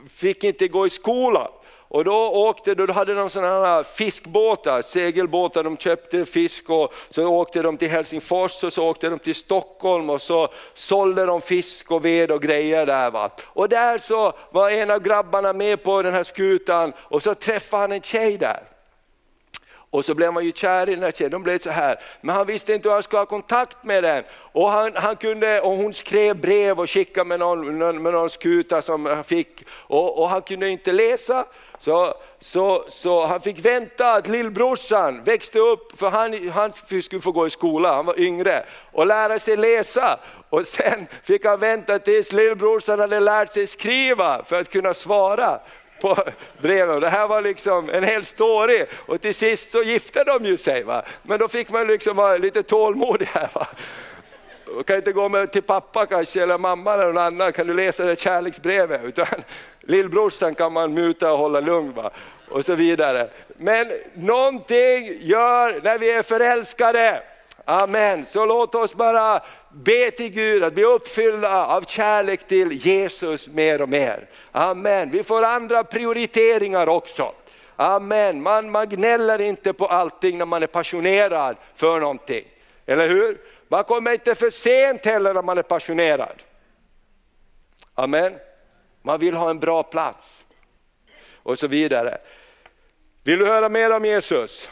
fick 0.09 0.43
inte 0.43 0.67
gå 0.67 0.85
i 0.85 0.89
skolan. 0.89 1.51
Och 1.91 2.04
då 2.04 2.30
åkte 2.30 2.75
då 2.75 2.93
hade 2.93 3.13
de 3.13 3.30
sådana 3.30 3.65
här 3.65 3.84
fiskbåtar, 3.84 4.82
segelbåtar, 4.82 5.63
de 5.63 5.78
köpte 5.78 6.25
fisk 6.25 6.69
och 6.69 6.93
så 7.10 7.28
åkte 7.28 7.62
de 7.62 7.78
till 7.78 7.89
Helsingfors 7.89 8.63
och 8.63 8.73
så 8.73 8.88
åkte 8.88 9.10
de 9.10 9.19
till 9.19 9.36
Stockholm 9.36 10.10
och 10.10 10.21
så 10.21 10.47
sålde 10.73 11.25
de 11.25 11.41
fisk 11.41 11.91
och 11.91 12.06
ved 12.06 12.32
och 12.32 12.41
grejer 12.41 12.86
där. 12.86 13.12
Va? 13.12 13.30
Och 13.45 13.69
där 13.69 13.97
så 13.97 14.34
var 14.49 14.69
en 14.69 14.91
av 14.91 14.99
grabbarna 14.99 15.54
med 15.54 15.84
på 15.84 16.02
den 16.02 16.13
här 16.13 16.23
skutan 16.23 16.93
och 16.97 17.23
så 17.23 17.34
träffade 17.34 17.82
han 17.84 17.91
en 17.91 18.02
tjej 18.02 18.38
där. 18.38 18.68
Och 19.91 20.06
så 20.06 20.15
blev 20.15 20.34
man 20.34 20.45
ju 20.45 20.52
kär 20.52 20.89
i 20.89 20.95
den 20.95 21.04
här 21.04 21.12
tjejen, 21.12 21.32
de 21.32 21.43
blev 21.43 21.60
så 21.60 21.69
här. 21.69 21.99
Men 22.21 22.36
han 22.36 22.47
visste 22.47 22.73
inte 22.73 22.89
hur 22.89 22.93
han 22.93 23.04
skulle 23.04 23.19
ha 23.19 23.25
kontakt 23.25 23.84
med 23.84 24.04
den. 24.04 24.23
Och, 24.32 24.69
han, 24.69 24.91
han 24.95 25.15
kunde, 25.15 25.62
och 25.62 25.75
hon 25.75 25.93
skrev 25.93 26.41
brev 26.41 26.80
och 26.80 26.89
skickade 26.89 27.28
med 27.28 27.39
någon, 27.39 27.78
med 28.04 28.13
någon 28.13 28.30
skuta 28.30 28.82
som 28.82 29.06
han 29.06 29.23
fick. 29.23 29.65
Och, 29.69 30.19
och 30.21 30.30
han 30.30 30.41
kunde 30.41 30.69
inte 30.69 30.91
läsa, 30.91 31.45
så, 31.78 32.13
så, 32.39 32.86
så 32.88 33.25
han 33.25 33.41
fick 33.41 33.65
vänta 33.65 34.13
att 34.13 34.28
lillbrorsan 34.28 35.23
växte 35.23 35.60
upp, 35.60 35.99
för 35.99 36.10
han, 36.10 36.49
han 36.49 36.73
skulle 36.73 37.21
få 37.21 37.32
gå 37.32 37.47
i 37.47 37.49
skola, 37.49 37.93
han 37.93 38.06
var 38.06 38.19
yngre, 38.19 38.65
och 38.91 39.08
lära 39.08 39.39
sig 39.39 39.58
läsa. 39.58 40.19
Och 40.49 40.67
sen 40.67 41.08
fick 41.23 41.45
han 41.45 41.60
vänta 41.60 41.99
tills 41.99 42.32
lillbrorsan 42.32 42.99
hade 42.99 43.19
lärt 43.19 43.54
sig 43.54 43.67
skriva 43.67 44.43
för 44.43 44.60
att 44.60 44.69
kunna 44.69 44.93
svara 44.93 45.60
på 46.01 46.17
breven. 46.62 47.01
Det 47.01 47.09
här 47.09 47.27
var 47.27 47.41
liksom 47.41 47.89
en 47.89 48.03
hel 48.03 48.25
story 48.25 48.85
och 49.05 49.21
till 49.21 49.35
sist 49.35 49.71
så 49.71 49.83
gifte 49.83 50.23
de 50.23 50.45
ju 50.45 50.57
sig. 50.57 50.83
Va? 50.83 51.03
Men 51.23 51.39
då 51.39 51.47
fick 51.47 51.69
man 51.69 51.88
liksom 51.88 52.17
vara 52.17 52.38
lite 52.38 52.63
tålmodig 52.63 53.25
här. 53.25 53.49
Va? 53.53 53.67
Man 54.75 54.83
kan 54.83 54.95
inte 54.95 55.12
gå 55.12 55.29
med 55.29 55.51
till 55.51 55.63
pappa 55.63 56.05
kanske 56.05 56.43
eller 56.43 56.57
mamma 56.57 56.93
eller 56.93 57.05
någon 57.05 57.17
annan, 57.17 57.51
kan 57.51 57.67
du 57.67 57.73
läsa 57.73 58.05
det 58.05 58.19
kärleksbrevet? 58.19 59.03
Utan 59.03 59.27
lillbrorsan 59.79 60.55
kan 60.55 60.73
man 60.73 60.93
muta 60.93 61.31
och 61.31 61.38
hålla 61.38 61.59
lugn. 61.59 61.93
Va? 61.93 62.12
Och 62.49 62.65
så 62.65 62.75
vidare. 62.75 63.29
Men 63.57 63.91
någonting 64.13 65.17
gör 65.21 65.81
när 65.83 65.97
vi 65.97 66.12
är 66.12 66.23
förälskade. 66.23 67.23
Amen. 67.65 68.26
Så 68.26 68.45
låt 68.45 68.76
oss 68.76 68.95
bara 68.95 69.43
be 69.69 70.12
till 70.12 70.30
Gud 70.30 70.63
att 70.63 70.74
bli 70.74 70.84
uppfyllda 70.84 71.65
av 71.65 71.82
kärlek 71.82 72.48
till 72.48 72.72
Jesus 72.72 73.48
mer 73.48 73.82
och 73.82 73.89
mer. 73.89 74.30
Amen. 74.52 75.10
Vi 75.12 75.24
får 75.24 75.43
andra 75.43 75.84
prioriteringar 75.84 76.89
också. 76.89 77.32
Amen. 77.76 78.41
Man, 78.41 78.72
man 78.72 78.89
gnäller 78.89 79.41
inte 79.41 79.74
på 79.74 79.86
allting 79.88 80.38
när 80.38 80.45
man 80.45 80.63
är 80.63 80.67
passionerad 80.67 81.58
för 81.76 82.00
någonting. 82.00 82.45
Eller 82.86 83.08
hur? 83.08 83.41
Man 83.67 83.84
kommer 83.84 84.12
inte 84.12 84.36
för 84.36 84.50
sent 84.50 85.06
heller 85.06 85.34
när 85.34 85.41
man 85.41 85.58
är 85.58 85.62
passionerad. 85.62 86.43
Amen. 87.95 88.34
Man 89.02 89.19
vill 89.19 89.36
ha 89.36 89.50
en 89.50 89.60
bra 89.60 89.84
plats. 89.84 90.45
Och 91.43 91.60
så 91.60 91.67
vidare. 91.67 92.17
Vill 93.24 93.39
du 93.39 93.45
höra 93.45 93.69
mer 93.69 93.91
om 93.91 94.06
Jesus? 94.06 94.69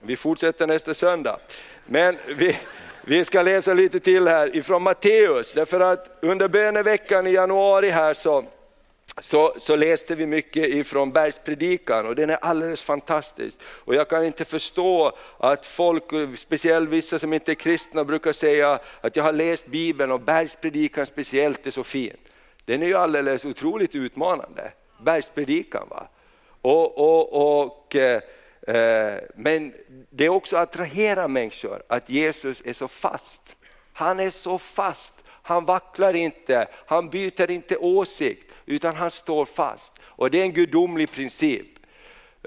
Vi 0.00 0.16
fortsätter 0.16 0.66
nästa 0.66 0.94
söndag. 0.94 1.38
Men 1.86 2.16
vi, 2.36 2.56
vi 3.04 3.24
ska 3.24 3.42
läsa 3.42 3.74
lite 3.74 4.00
till 4.00 4.28
här 4.28 4.56
ifrån 4.56 4.82
Matteus, 4.82 5.52
därför 5.52 5.80
att 5.80 6.18
under 6.20 6.48
böneveckan 6.48 7.26
i 7.26 7.30
januari 7.30 7.90
här 7.90 8.14
så, 8.14 8.44
så, 9.20 9.54
så, 9.58 9.76
läste 9.76 10.14
vi 10.14 10.26
mycket 10.26 10.68
ifrån 10.68 11.12
bergspredikan 11.12 12.06
och 12.06 12.14
den 12.14 12.30
är 12.30 12.36
alldeles 12.36 12.82
fantastisk. 12.82 13.58
Och 13.64 13.94
jag 13.94 14.08
kan 14.08 14.24
inte 14.24 14.44
förstå 14.44 15.12
att 15.38 15.66
folk, 15.66 16.04
speciellt 16.36 16.90
vissa 16.90 17.18
som 17.18 17.32
inte 17.32 17.52
är 17.52 17.54
kristna, 17.54 18.04
brukar 18.04 18.32
säga 18.32 18.78
att 19.00 19.16
jag 19.16 19.24
har 19.24 19.32
läst 19.32 19.66
Bibeln 19.66 20.12
och 20.12 20.20
bergspredikan 20.20 21.06
speciellt 21.06 21.66
är 21.66 21.70
så 21.70 21.84
fin. 21.84 22.16
Den 22.64 22.82
är 22.82 22.86
ju 22.86 22.94
alldeles 22.94 23.44
otroligt 23.44 23.94
utmanande, 23.94 24.72
bergspredikan. 25.02 25.86
Va? 25.90 26.08
Och, 26.60 26.98
och, 26.98 27.62
och 27.62 27.96
eh, 27.96 28.20
Eh, 28.66 29.14
men 29.34 29.74
det 30.10 30.28
också 30.28 30.56
attraherar 30.56 31.28
människor 31.28 31.82
att 31.88 32.10
Jesus 32.10 32.62
är 32.64 32.72
så 32.72 32.88
fast. 32.88 33.56
Han 33.92 34.20
är 34.20 34.30
så 34.30 34.58
fast, 34.58 35.14
han 35.26 35.64
vacklar 35.64 36.16
inte, 36.16 36.68
han 36.86 37.10
byter 37.10 37.50
inte 37.50 37.76
åsikt 37.76 38.52
utan 38.66 38.94
han 38.94 39.10
står 39.10 39.44
fast. 39.44 39.92
Och 40.02 40.30
det 40.30 40.40
är 40.40 40.44
en 40.44 40.52
gudomlig 40.52 41.10
princip. 41.10 41.66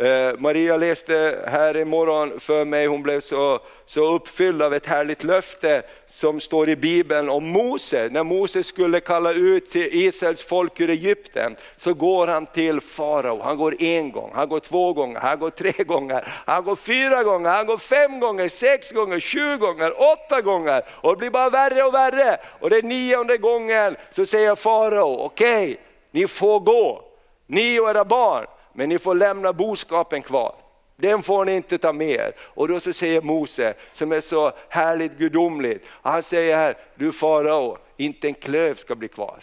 Eh, 0.01 0.33
Maria 0.37 0.77
läste 0.77 1.43
här 1.47 1.77
imorgon 1.77 2.39
för 2.39 2.65
mig, 2.65 2.87
hon 2.87 3.03
blev 3.03 3.19
så, 3.19 3.59
så 3.85 4.13
uppfylld 4.13 4.61
av 4.61 4.73
ett 4.73 4.85
härligt 4.85 5.23
löfte 5.23 5.83
som 6.07 6.39
står 6.39 6.69
i 6.69 6.75
Bibeln 6.75 7.29
om 7.29 7.49
Mose. 7.49 8.09
När 8.11 8.23
Mose 8.23 8.63
skulle 8.63 8.99
kalla 8.99 9.33
ut 9.33 9.75
Israels 9.75 10.41
folk 10.41 10.79
ur 10.79 10.89
Egypten 10.89 11.55
så 11.77 11.93
går 11.93 12.27
han 12.27 12.45
till 12.45 12.81
farao. 12.81 13.41
Han 13.41 13.57
går 13.57 13.81
en 13.81 14.11
gång, 14.11 14.31
han 14.33 14.49
går 14.49 14.59
två 14.59 14.93
gånger, 14.93 15.19
han 15.19 15.39
går 15.39 15.49
tre 15.49 15.83
gånger, 15.83 16.27
han 16.45 16.63
går 16.63 16.75
fyra 16.75 17.23
gånger, 17.23 17.49
han 17.49 17.65
går 17.65 17.77
fem 17.77 18.19
gånger, 18.19 18.49
sex 18.49 18.91
gånger, 18.91 19.19
sju 19.19 19.57
gånger, 19.57 19.93
åtta 20.13 20.41
gånger. 20.41 20.83
Och 20.89 21.11
det 21.11 21.17
blir 21.17 21.29
bara 21.29 21.49
värre 21.49 21.83
och 21.83 21.93
värre. 21.93 22.37
Och 22.59 22.69
den 22.69 22.87
nionde 22.87 23.37
gången 23.37 23.95
så 24.11 24.25
säger 24.25 24.55
farao, 24.55 25.17
okej, 25.19 25.63
okay, 25.63 25.77
ni 26.11 26.27
får 26.27 26.59
gå, 26.59 27.03
ni 27.47 27.79
och 27.79 27.89
era 27.89 28.05
barn 28.05 28.45
men 28.77 28.89
ni 28.89 28.99
får 28.99 29.15
lämna 29.15 29.53
boskapen 29.53 30.21
kvar. 30.21 30.55
Den 30.95 31.23
får 31.23 31.45
ni 31.45 31.55
inte 31.55 31.77
ta 31.77 31.93
med 31.93 32.09
er. 32.09 32.33
Och 32.39 32.67
då 32.67 32.79
så 32.79 32.93
säger 32.93 33.21
Mose, 33.21 33.73
som 33.91 34.11
är 34.11 34.21
så 34.21 34.51
härligt 34.69 35.17
gudomligt, 35.17 35.85
han 35.89 36.23
säger 36.23 36.57
här, 36.57 36.77
du 36.95 37.11
farao, 37.11 37.77
inte 37.97 38.27
en 38.27 38.33
klöv 38.33 38.75
ska 38.75 38.95
bli 38.95 39.07
kvar. 39.07 39.39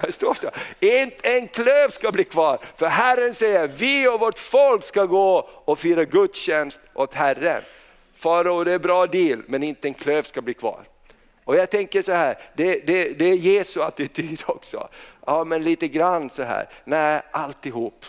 Det 0.00 0.12
står 0.12 0.34
så, 0.34 0.50
inte 0.80 1.28
en 1.28 1.48
klöv 1.48 1.88
ska 1.88 2.12
bli 2.12 2.24
kvar, 2.24 2.58
för 2.76 2.86
Herren 2.86 3.34
säger, 3.34 3.66
vi 3.66 4.08
och 4.08 4.20
vårt 4.20 4.38
folk 4.38 4.84
ska 4.84 5.04
gå 5.04 5.48
och 5.64 5.78
fira 5.78 6.04
gudstjänst 6.04 6.80
åt 6.94 7.14
Herren. 7.14 7.62
Farao, 8.16 8.64
det 8.64 8.72
är 8.72 8.78
bra 8.78 9.06
deal, 9.06 9.42
men 9.46 9.62
inte 9.62 9.88
en 9.88 9.94
klöv 9.94 10.22
ska 10.22 10.40
bli 10.42 10.54
kvar. 10.54 10.84
Och 11.44 11.56
jag 11.56 11.70
tänker 11.70 12.02
så 12.02 12.12
här, 12.12 12.38
det, 12.56 12.86
det, 12.86 13.18
det 13.18 13.24
är 13.24 13.36
Jesu 13.36 13.82
attityd 13.82 14.42
också. 14.46 14.88
Ja 15.26 15.44
men 15.44 15.64
lite 15.64 15.88
grann 15.88 16.30
så 16.30 16.42
här, 16.42 16.68
nej 16.84 17.22
alltihop. 17.30 18.04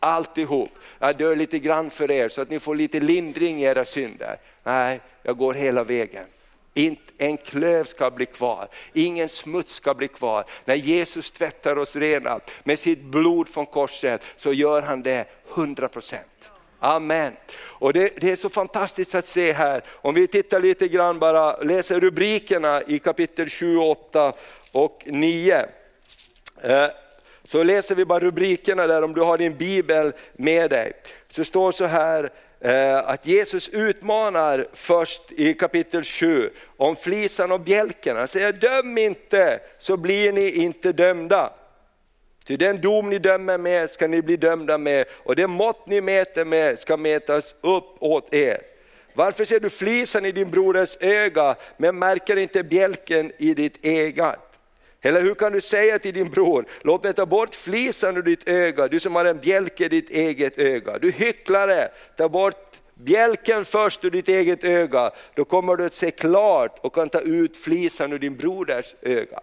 Alltihop. 0.00 0.70
Jag 0.98 1.16
dör 1.16 1.36
lite 1.36 1.58
grann 1.58 1.90
för 1.90 2.10
er 2.10 2.28
så 2.28 2.42
att 2.42 2.50
ni 2.50 2.60
får 2.60 2.74
lite 2.74 3.00
lindring 3.00 3.62
i 3.62 3.64
era 3.64 3.84
synder. 3.84 4.36
Nej, 4.64 5.00
jag 5.22 5.36
går 5.36 5.54
hela 5.54 5.84
vägen. 5.84 6.26
Inte 6.74 7.12
en 7.18 7.36
klöv 7.36 7.84
ska 7.84 8.10
bli 8.10 8.26
kvar, 8.26 8.68
ingen 8.92 9.28
smuts 9.28 9.74
ska 9.74 9.94
bli 9.94 10.08
kvar. 10.08 10.44
När 10.64 10.74
Jesus 10.74 11.30
tvättar 11.30 11.78
oss 11.78 11.96
rena 11.96 12.40
med 12.64 12.78
sitt 12.78 13.02
blod 13.02 13.48
från 13.48 13.66
korset 13.66 14.24
så 14.36 14.52
gör 14.52 14.82
han 14.82 15.02
det 15.02 15.24
100 15.54 15.88
procent. 15.88 16.50
Amen. 16.78 17.32
Och 17.62 17.92
det, 17.92 18.20
det, 18.20 18.30
är 18.30 18.36
så 18.36 18.48
fantastiskt 18.48 19.14
att 19.14 19.26
se 19.26 19.52
här, 19.52 19.82
om 19.90 20.14
vi 20.14 20.26
tittar 20.26 20.60
lite 20.60 20.88
grann 20.88 21.18
bara, 21.18 21.56
läser 21.56 22.00
rubrikerna 22.00 22.82
i 22.82 22.98
kapitel 22.98 23.48
7, 23.48 23.76
8 23.76 24.32
och 24.72 25.02
9. 25.06 25.66
Så 27.50 27.62
läser 27.62 27.94
vi 27.94 28.04
bara 28.04 28.20
rubrikerna 28.20 28.86
där 28.86 29.02
om 29.02 29.14
du 29.14 29.20
har 29.20 29.38
din 29.38 29.56
bibel 29.56 30.12
med 30.32 30.70
dig. 30.70 30.92
Så 31.28 31.44
står 31.44 31.72
så 31.72 31.84
här 31.84 32.30
eh, 32.60 32.98
att 32.98 33.26
Jesus 33.26 33.68
utmanar 33.68 34.68
först 34.72 35.32
i 35.32 35.54
kapitel 35.54 36.04
7 36.04 36.50
om 36.76 36.96
flisan 36.96 37.52
och 37.52 37.60
bjälken. 37.60 38.16
Han 38.16 38.28
säger 38.28 38.52
döm 38.52 38.98
inte 38.98 39.60
så 39.78 39.96
blir 39.96 40.32
ni 40.32 40.50
inte 40.50 40.92
dömda. 40.92 41.52
Ty 42.44 42.56
den 42.56 42.80
dom 42.80 43.10
ni 43.10 43.18
dömer 43.18 43.58
med 43.58 43.90
ska 43.90 44.08
ni 44.08 44.22
bli 44.22 44.36
dömda 44.36 44.78
med 44.78 45.04
och 45.10 45.36
det 45.36 45.46
mått 45.46 45.86
ni 45.86 46.00
mäter 46.00 46.44
med 46.44 46.78
ska 46.78 46.96
mätas 46.96 47.54
upp 47.60 48.02
åt 48.02 48.34
er. 48.34 48.60
Varför 49.14 49.44
ser 49.44 49.60
du 49.60 49.70
flisan 49.70 50.26
i 50.26 50.32
din 50.32 50.50
broders 50.50 50.96
öga 51.00 51.56
men 51.76 51.98
märker 51.98 52.36
inte 52.36 52.62
bjälken 52.64 53.32
i 53.38 53.54
ditt 53.54 53.84
eget? 53.84 54.49
Eller 55.02 55.20
hur 55.20 55.34
kan 55.34 55.52
du 55.52 55.60
säga 55.60 55.98
till 55.98 56.14
din 56.14 56.30
bror, 56.30 56.64
låt 56.80 57.04
mig 57.04 57.12
ta 57.12 57.26
bort 57.26 57.54
flisan 57.54 58.16
ur 58.16 58.22
ditt 58.22 58.48
öga, 58.48 58.88
du 58.88 59.00
som 59.00 59.14
har 59.14 59.24
en 59.24 59.38
bjälke 59.38 59.84
i 59.84 59.88
ditt 59.88 60.10
eget 60.10 60.58
öga. 60.58 60.98
Du 60.98 61.10
hycklare, 61.10 61.88
ta 62.16 62.28
bort 62.28 62.80
bjälken 62.94 63.64
först 63.64 64.04
ur 64.04 64.10
ditt 64.10 64.28
eget 64.28 64.64
öga, 64.64 65.10
då 65.34 65.44
kommer 65.44 65.76
du 65.76 65.84
att 65.84 65.94
se 65.94 66.10
klart 66.10 66.78
och 66.80 66.94
kan 66.94 67.08
ta 67.08 67.20
ut 67.20 67.56
flisan 67.56 68.12
ur 68.12 68.18
din 68.18 68.36
broders 68.36 68.94
öga. 69.02 69.40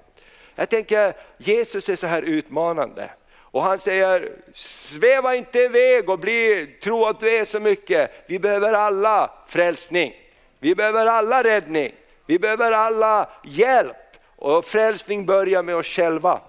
Jag 0.56 0.70
tänker, 0.70 1.14
Jesus 1.38 1.90
är 1.90 1.96
så 1.96 2.08
här 2.08 2.22
utmanande. 2.22 3.10
Och 3.40 3.64
han 3.64 3.80
säger, 3.80 4.32
sväva 4.54 5.36
inte 5.36 5.60
iväg 5.60 6.10
och 6.10 6.20
bli, 6.20 6.68
tro 6.84 7.06
att 7.06 7.20
du 7.20 7.36
är 7.36 7.46
så 7.46 7.60
mycket. 7.60 8.12
Vi 8.28 8.40
behöver 8.40 8.74
alla 8.74 9.32
frälsning. 9.48 10.14
Vi 10.60 10.76
behöver 10.76 11.06
alla 11.06 11.44
räddning. 11.44 11.92
Vi 12.26 12.40
behöver 12.40 12.72
alla 12.72 13.30
hjälp. 13.44 13.96
Och 14.38 14.66
frälsning 14.66 15.26
börjar 15.26 15.64
med 15.64 15.76
oss 15.76 15.88
själva. 15.88 16.42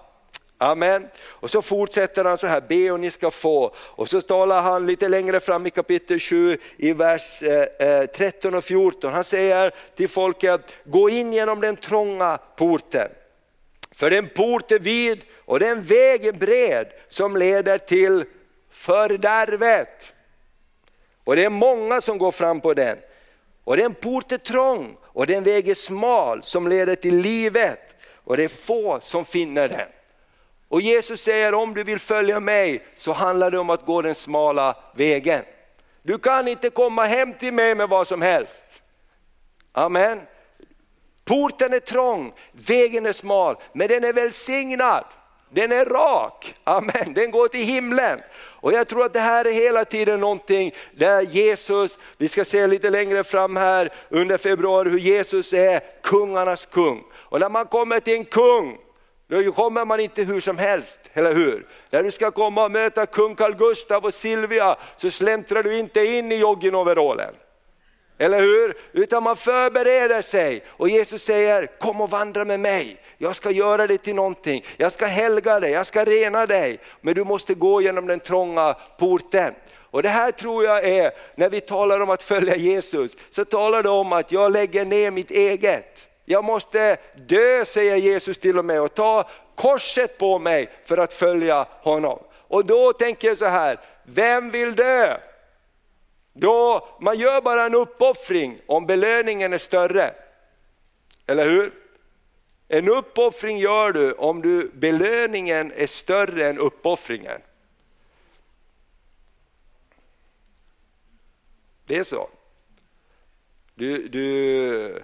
Amen. 0.61 1.07
Och 1.25 1.49
så 1.49 1.61
fortsätter 1.61 2.25
han 2.25 2.37
så 2.37 2.47
här, 2.47 2.61
be 2.61 2.91
och 2.91 2.99
ni 2.99 3.11
ska 3.11 3.31
få. 3.31 3.75
Och 3.77 4.09
så 4.09 4.21
talar 4.21 4.61
han 4.61 4.87
lite 4.87 5.07
längre 5.09 5.39
fram 5.39 5.65
i 5.65 5.69
kapitel 5.69 6.19
7 6.19 6.57
i 6.77 6.93
vers 6.93 7.43
eh, 7.43 7.87
eh, 7.87 8.05
13 8.05 8.55
och 8.55 8.63
14. 8.63 9.13
Han 9.13 9.23
säger 9.23 9.73
till 9.95 10.09
folket, 10.09 10.61
gå 10.85 11.09
in 11.09 11.33
genom 11.33 11.61
den 11.61 11.75
trånga 11.75 12.39
porten. 12.55 13.07
För 13.91 14.09
den 14.09 14.29
port 14.29 14.71
är 14.71 14.79
vid 14.79 15.21
och 15.45 15.59
den 15.59 15.81
väg 15.81 16.25
är 16.25 16.33
bred 16.33 16.87
som 17.07 17.37
leder 17.37 17.77
till 17.77 18.25
fördärvet. 18.69 20.13
Och 21.23 21.35
det 21.35 21.45
är 21.45 21.49
många 21.49 22.01
som 22.01 22.17
går 22.17 22.31
fram 22.31 22.61
på 22.61 22.73
den. 22.73 22.97
Och 23.63 23.77
den 23.77 23.93
port 23.93 24.31
är 24.31 24.37
trång 24.37 24.97
och 25.19 25.27
den 25.27 25.43
väg 25.43 25.67
är 25.69 25.75
smal 25.75 26.43
som 26.43 26.67
leder 26.67 26.95
till 26.95 27.17
livet 27.17 27.97
och 28.23 28.37
det 28.37 28.43
är 28.43 28.47
få 28.47 28.99
som 29.01 29.25
finner 29.25 29.67
den. 29.67 29.87
Och 30.67 30.81
Jesus 30.81 31.21
säger 31.21 31.53
om 31.53 31.73
du 31.73 31.83
vill 31.83 31.99
följa 31.99 32.39
mig 32.39 32.83
så 32.95 33.11
handlar 33.11 33.51
det 33.51 33.59
om 33.59 33.69
att 33.69 33.85
gå 33.85 34.01
den 34.01 34.15
smala 34.15 34.77
vägen. 34.95 35.43
Du 36.03 36.17
kan 36.17 36.47
inte 36.47 36.69
komma 36.69 37.05
hem 37.05 37.33
till 37.33 37.53
mig 37.53 37.75
med 37.75 37.89
vad 37.89 38.07
som 38.07 38.21
helst. 38.21 38.63
Amen. 39.71 40.21
Porten 41.25 41.73
är 41.73 41.79
trång, 41.79 42.33
vägen 42.51 43.05
är 43.05 43.13
smal, 43.13 43.55
men 43.73 43.87
den 43.87 44.03
är 44.03 44.13
välsignad. 44.13 45.05
Den 45.49 45.71
är 45.71 45.85
rak, 45.85 46.55
amen, 46.63 47.13
den 47.15 47.31
går 47.31 47.47
till 47.47 47.65
himlen. 47.65 48.19
Och 48.61 48.73
jag 48.73 48.87
tror 48.87 49.05
att 49.05 49.13
det 49.13 49.19
här 49.19 49.45
är 49.45 49.53
hela 49.53 49.85
tiden 49.85 50.19
någonting 50.19 50.71
där 50.91 51.21
Jesus, 51.21 51.97
vi 52.17 52.27
ska 52.27 52.45
se 52.45 52.67
lite 52.67 52.89
längre 52.89 53.23
fram 53.23 53.55
här 53.55 53.93
under 54.09 54.37
februari 54.37 54.89
hur 54.89 54.99
Jesus 54.99 55.53
är 55.53 55.81
kungarnas 56.03 56.65
kung. 56.65 57.03
Och 57.15 57.39
när 57.39 57.49
man 57.49 57.65
kommer 57.65 57.99
till 57.99 58.13
en 58.13 58.25
kung, 58.25 58.77
då 59.27 59.51
kommer 59.51 59.85
man 59.85 59.99
inte 59.99 60.23
hur 60.23 60.39
som 60.39 60.57
helst, 60.57 60.99
eller 61.13 61.33
hur? 61.33 61.67
När 61.89 62.03
du 62.03 62.11
ska 62.11 62.31
komma 62.31 62.65
och 62.65 62.71
möta 62.71 63.05
kung 63.05 63.35
Carl 63.35 63.55
Gustaf 63.55 64.03
och 64.03 64.13
Silvia 64.13 64.77
så 64.97 65.11
släntrar 65.11 65.63
du 65.63 65.77
inte 65.77 66.05
in 66.05 66.31
i 66.31 66.35
joggingoverallen. 66.35 67.33
Eller 68.21 68.39
hur? 68.39 68.77
Utan 68.93 69.23
man 69.23 69.35
förbereder 69.35 70.21
sig 70.21 70.63
och 70.67 70.89
Jesus 70.89 71.23
säger 71.23 71.67
kom 71.79 72.01
och 72.01 72.09
vandra 72.09 72.45
med 72.45 72.59
mig. 72.59 73.01
Jag 73.17 73.35
ska 73.35 73.51
göra 73.51 73.87
dig 73.87 73.97
till 73.97 74.15
någonting, 74.15 74.65
jag 74.77 74.91
ska 74.91 75.05
helga 75.05 75.59
dig, 75.59 75.71
jag 75.71 75.85
ska 75.85 76.05
rena 76.05 76.45
dig. 76.45 76.79
Men 77.01 77.13
du 77.13 77.23
måste 77.23 77.53
gå 77.53 77.81
genom 77.81 78.07
den 78.07 78.19
trånga 78.19 78.75
porten. 78.99 79.53
Och 79.91 80.03
det 80.03 80.09
här 80.09 80.31
tror 80.31 80.63
jag 80.63 80.83
är, 80.83 81.11
när 81.35 81.49
vi 81.49 81.61
talar 81.61 81.99
om 81.99 82.09
att 82.09 82.23
följa 82.23 82.55
Jesus, 82.55 83.17
så 83.31 83.45
talar 83.45 83.83
det 83.83 83.89
om 83.89 84.13
att 84.13 84.31
jag 84.31 84.51
lägger 84.51 84.85
ner 84.85 85.11
mitt 85.11 85.31
eget. 85.31 86.07
Jag 86.25 86.43
måste 86.43 86.97
dö, 87.27 87.65
säger 87.65 87.95
Jesus 87.95 88.37
till 88.37 88.59
och 88.59 88.65
med, 88.65 88.81
och 88.81 88.93
ta 88.93 89.29
korset 89.55 90.17
på 90.17 90.39
mig 90.39 90.69
för 90.85 90.97
att 90.97 91.13
följa 91.13 91.67
honom. 91.81 92.19
Och 92.47 92.65
då 92.65 92.93
tänker 92.93 93.27
jag 93.27 93.37
så 93.37 93.45
här, 93.45 93.79
vem 94.03 94.49
vill 94.49 94.75
dö? 94.75 95.17
Då 96.39 96.87
man 96.99 97.19
gör 97.19 97.41
bara 97.41 97.65
en 97.65 97.75
uppoffring 97.75 98.61
om 98.65 98.85
belöningen 98.85 99.53
är 99.53 99.57
större. 99.57 100.13
Eller 101.25 101.49
hur? 101.49 101.73
En 102.67 102.89
uppoffring 102.89 103.57
gör 103.57 103.91
du 103.91 104.13
om 104.13 104.41
du, 104.41 104.71
belöningen 104.73 105.71
är 105.75 105.87
större 105.87 106.47
än 106.47 106.57
uppoffringen. 106.57 107.41
Det 111.85 111.97
är 111.97 112.03
så. 112.03 112.29
Du, 113.75 114.07
du 114.07 115.03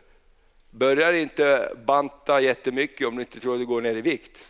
börjar 0.69 1.13
inte 1.13 1.76
banta 1.86 2.41
jättemycket 2.41 3.08
om 3.08 3.15
du 3.15 3.21
inte 3.21 3.39
tror 3.39 3.54
att 3.54 3.60
du 3.60 3.65
går 3.65 3.82
ner 3.82 3.95
i 3.95 4.02
vikt. 4.02 4.48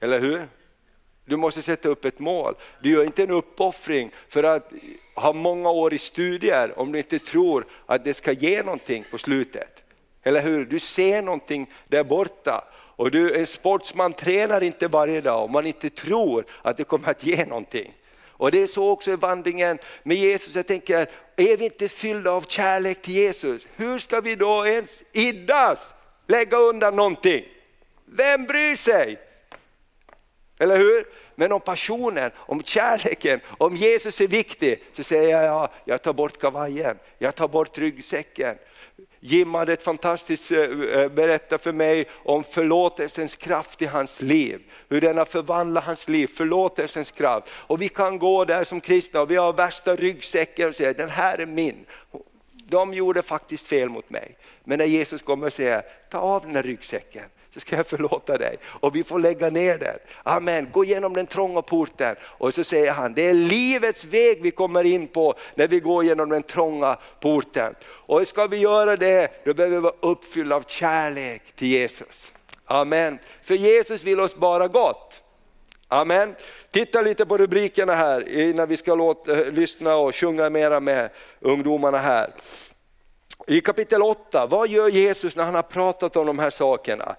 Eller 0.00 0.20
hur? 0.20 0.48
Du 1.24 1.36
måste 1.36 1.62
sätta 1.62 1.88
upp 1.88 2.04
ett 2.04 2.18
mål. 2.18 2.54
Du 2.80 2.90
gör 2.90 3.04
inte 3.04 3.22
en 3.22 3.30
uppoffring 3.30 4.10
för 4.28 4.42
att 4.42 4.72
ha 5.14 5.32
många 5.32 5.70
år 5.70 5.94
i 5.94 5.98
studier 5.98 6.78
om 6.78 6.92
du 6.92 6.98
inte 6.98 7.18
tror 7.18 7.66
att 7.86 8.04
det 8.04 8.14
ska 8.14 8.32
ge 8.32 8.62
någonting 8.62 9.04
på 9.10 9.18
slutet. 9.18 9.84
Eller 10.22 10.42
hur? 10.42 10.64
Du 10.64 10.78
ser 10.78 11.22
någonting 11.22 11.70
där 11.88 12.04
borta. 12.04 12.64
Och 12.96 13.10
du, 13.10 13.36
en 13.36 13.46
sportsman 13.46 14.12
tränar 14.12 14.62
inte 14.62 14.88
varje 14.88 15.20
dag 15.20 15.44
om 15.44 15.52
man 15.52 15.66
inte 15.66 15.90
tror 15.90 16.44
att 16.62 16.76
det 16.76 16.84
kommer 16.84 17.08
att 17.08 17.24
ge 17.24 17.44
någonting. 17.44 17.94
Och 18.26 18.50
det 18.50 18.62
är 18.62 18.66
så 18.66 18.88
också 18.88 19.10
i 19.10 19.16
vandringen 19.16 19.78
med 20.02 20.16
Jesus. 20.16 20.54
Jag 20.54 20.66
tänker, 20.66 21.06
är 21.36 21.56
vi 21.56 21.64
inte 21.64 21.88
fyllda 21.88 22.30
av 22.30 22.44
kärlek 22.48 23.02
till 23.02 23.14
Jesus, 23.14 23.66
hur 23.76 23.98
ska 23.98 24.20
vi 24.20 24.34
då 24.34 24.66
ens 24.66 25.02
iddas 25.12 25.94
lägga 26.26 26.56
undan 26.56 26.96
någonting? 26.96 27.44
Vem 28.04 28.46
bryr 28.46 28.76
sig? 28.76 29.18
Eller 30.62 30.78
hur? 30.78 31.04
Men 31.34 31.52
om 31.52 31.60
passionen, 31.60 32.30
om 32.36 32.62
kärleken, 32.62 33.40
om 33.58 33.76
Jesus 33.76 34.20
är 34.20 34.28
viktig 34.28 34.84
så 34.92 35.02
säger 35.02 35.30
jag, 35.30 35.44
ja, 35.44 35.72
jag 35.84 36.02
tar 36.02 36.12
bort 36.12 36.40
kavajen, 36.40 36.98
jag 37.18 37.34
tar 37.34 37.48
bort 37.48 37.78
ryggsäcken. 37.78 38.56
Jim 39.20 39.54
hade 39.54 39.72
ett 39.72 39.82
fantastiskt 39.82 40.50
eh, 40.50 40.60
eh, 40.60 41.08
berätta 41.08 41.58
för 41.58 41.72
mig 41.72 42.06
om 42.12 42.44
förlåtelsens 42.44 43.36
kraft 43.36 43.82
i 43.82 43.86
hans 43.86 44.20
liv. 44.20 44.60
Hur 44.88 45.00
den 45.00 45.18
har 45.18 45.24
förvandlat 45.24 45.84
hans 45.84 46.08
liv, 46.08 46.26
förlåtelsens 46.26 47.10
kraft. 47.10 47.54
Och 47.54 47.82
vi 47.82 47.88
kan 47.88 48.18
gå 48.18 48.44
där 48.44 48.64
som 48.64 48.80
kristna 48.80 49.20
och 49.20 49.30
vi 49.30 49.36
har 49.36 49.52
värsta 49.52 49.96
ryggsäcken 49.96 50.68
och 50.68 50.74
säga, 50.74 50.92
den 50.92 51.10
här 51.10 51.38
är 51.38 51.46
min. 51.46 51.86
De 52.52 52.94
gjorde 52.94 53.22
faktiskt 53.22 53.66
fel 53.66 53.88
mot 53.88 54.10
mig. 54.10 54.36
Men 54.64 54.78
när 54.78 54.86
Jesus 54.86 55.22
kommer 55.22 55.46
och 55.46 55.52
säger, 55.52 55.82
ta 56.10 56.18
av 56.18 56.42
den 56.42 56.56
här 56.56 56.62
ryggsäcken, 56.62 57.24
så 57.54 57.60
ska 57.60 57.76
jag 57.76 57.86
förlåta 57.86 58.38
dig. 58.38 58.56
Och 58.64 58.96
vi 58.96 59.04
får 59.04 59.18
lägga 59.18 59.50
ner 59.50 59.78
den. 59.78 59.98
Amen, 60.22 60.68
gå 60.72 60.84
igenom 60.84 61.12
den 61.12 61.26
trånga 61.26 61.62
porten. 61.62 62.16
Och 62.22 62.54
så 62.54 62.64
säger 62.64 62.92
han, 62.92 63.14
det 63.14 63.28
är 63.28 63.34
livets 63.34 64.04
väg 64.04 64.42
vi 64.42 64.50
kommer 64.50 64.84
in 64.84 65.08
på 65.08 65.34
när 65.54 65.68
vi 65.68 65.80
går 65.80 66.04
genom 66.04 66.28
den 66.28 66.42
trånga 66.42 66.98
porten. 67.20 67.74
Och 67.84 68.28
ska 68.28 68.46
vi 68.46 68.56
göra 68.56 68.96
det, 68.96 69.44
då 69.44 69.54
behöver 69.54 69.76
vi 69.76 69.82
vara 69.82 69.94
uppfyllda 70.00 70.56
av 70.56 70.64
kärlek 70.66 71.42
till 71.54 71.68
Jesus. 71.68 72.32
Amen, 72.64 73.18
för 73.42 73.54
Jesus 73.54 74.04
vill 74.04 74.20
oss 74.20 74.36
bara 74.36 74.68
gott. 74.68 75.22
Amen. 75.88 76.34
Titta 76.70 77.00
lite 77.00 77.26
på 77.26 77.36
rubrikerna 77.36 77.94
här 77.94 78.28
innan 78.28 78.68
vi 78.68 78.76
ska 78.76 78.94
låta, 78.94 79.40
eh, 79.40 79.52
lyssna 79.52 79.96
och 79.96 80.14
sjunga 80.14 80.50
mera 80.50 80.80
med 80.80 81.10
ungdomarna 81.40 81.98
här. 81.98 82.30
I 83.46 83.60
kapitel 83.60 84.02
8, 84.02 84.46
vad 84.46 84.68
gör 84.68 84.88
Jesus 84.88 85.36
när 85.36 85.44
han 85.44 85.54
har 85.54 85.62
pratat 85.62 86.16
om 86.16 86.26
de 86.26 86.38
här 86.38 86.50
sakerna? 86.50 87.16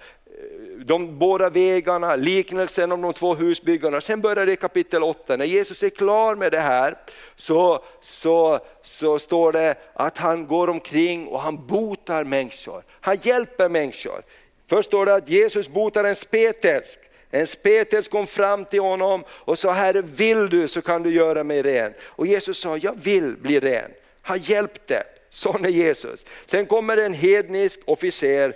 De 0.86 1.20
båda 1.20 1.50
vägarna, 1.50 2.16
liknelsen 2.16 2.92
om 2.92 3.02
de 3.02 3.14
två 3.14 3.36
husbyggarna. 3.36 4.02
Sen 4.02 4.22
börjar 4.22 4.46
det 4.46 4.52
i 4.52 4.56
kapitel 4.56 5.04
8, 5.04 5.38
när 5.38 5.46
Jesus 5.46 5.84
är 5.84 5.90
klar 5.90 6.36
med 6.36 6.52
det 6.52 6.60
här 6.60 6.98
så, 7.36 7.84
så, 8.02 8.60
så 8.82 9.20
står 9.20 9.52
det 9.52 9.76
att 9.94 10.18
han 10.18 10.48
går 10.48 10.70
omkring 10.70 11.28
och 11.28 11.42
han 11.42 11.68
botar 11.68 12.24
människor. 12.24 12.84
Han 13.02 13.18
hjälper 13.22 13.70
människor. 13.70 14.22
Först 14.68 14.90
står 14.90 15.06
det 15.06 15.14
att 15.14 15.30
Jesus 15.30 15.70
botar 15.70 16.04
en 16.04 16.16
spetälsk. 16.16 17.00
En 17.32 17.48
spetälsk 17.48 18.12
kom 18.12 18.28
fram 18.28 18.66
till 18.66 18.82
honom 18.82 19.24
och 19.30 19.60
sa, 19.60 19.72
Herre 19.72 20.02
vill 20.02 20.50
du 20.50 20.68
så 20.68 20.82
kan 20.82 21.04
du 21.04 21.14
göra 21.14 21.44
mig 21.44 21.62
ren. 21.62 21.94
Och 22.02 22.28
Jesus 22.28 22.58
sa, 22.58 22.78
jag 22.78 23.00
vill 23.04 23.36
bli 23.38 23.60
ren. 23.60 23.92
Han 24.22 24.40
hjälpte. 24.40 25.04
Sån 25.30 25.66
är 25.66 25.70
Jesus. 25.70 26.26
Sen 26.46 26.66
kommer 26.66 26.98
en 26.98 27.14
hednisk 27.14 27.80
officer 27.86 28.54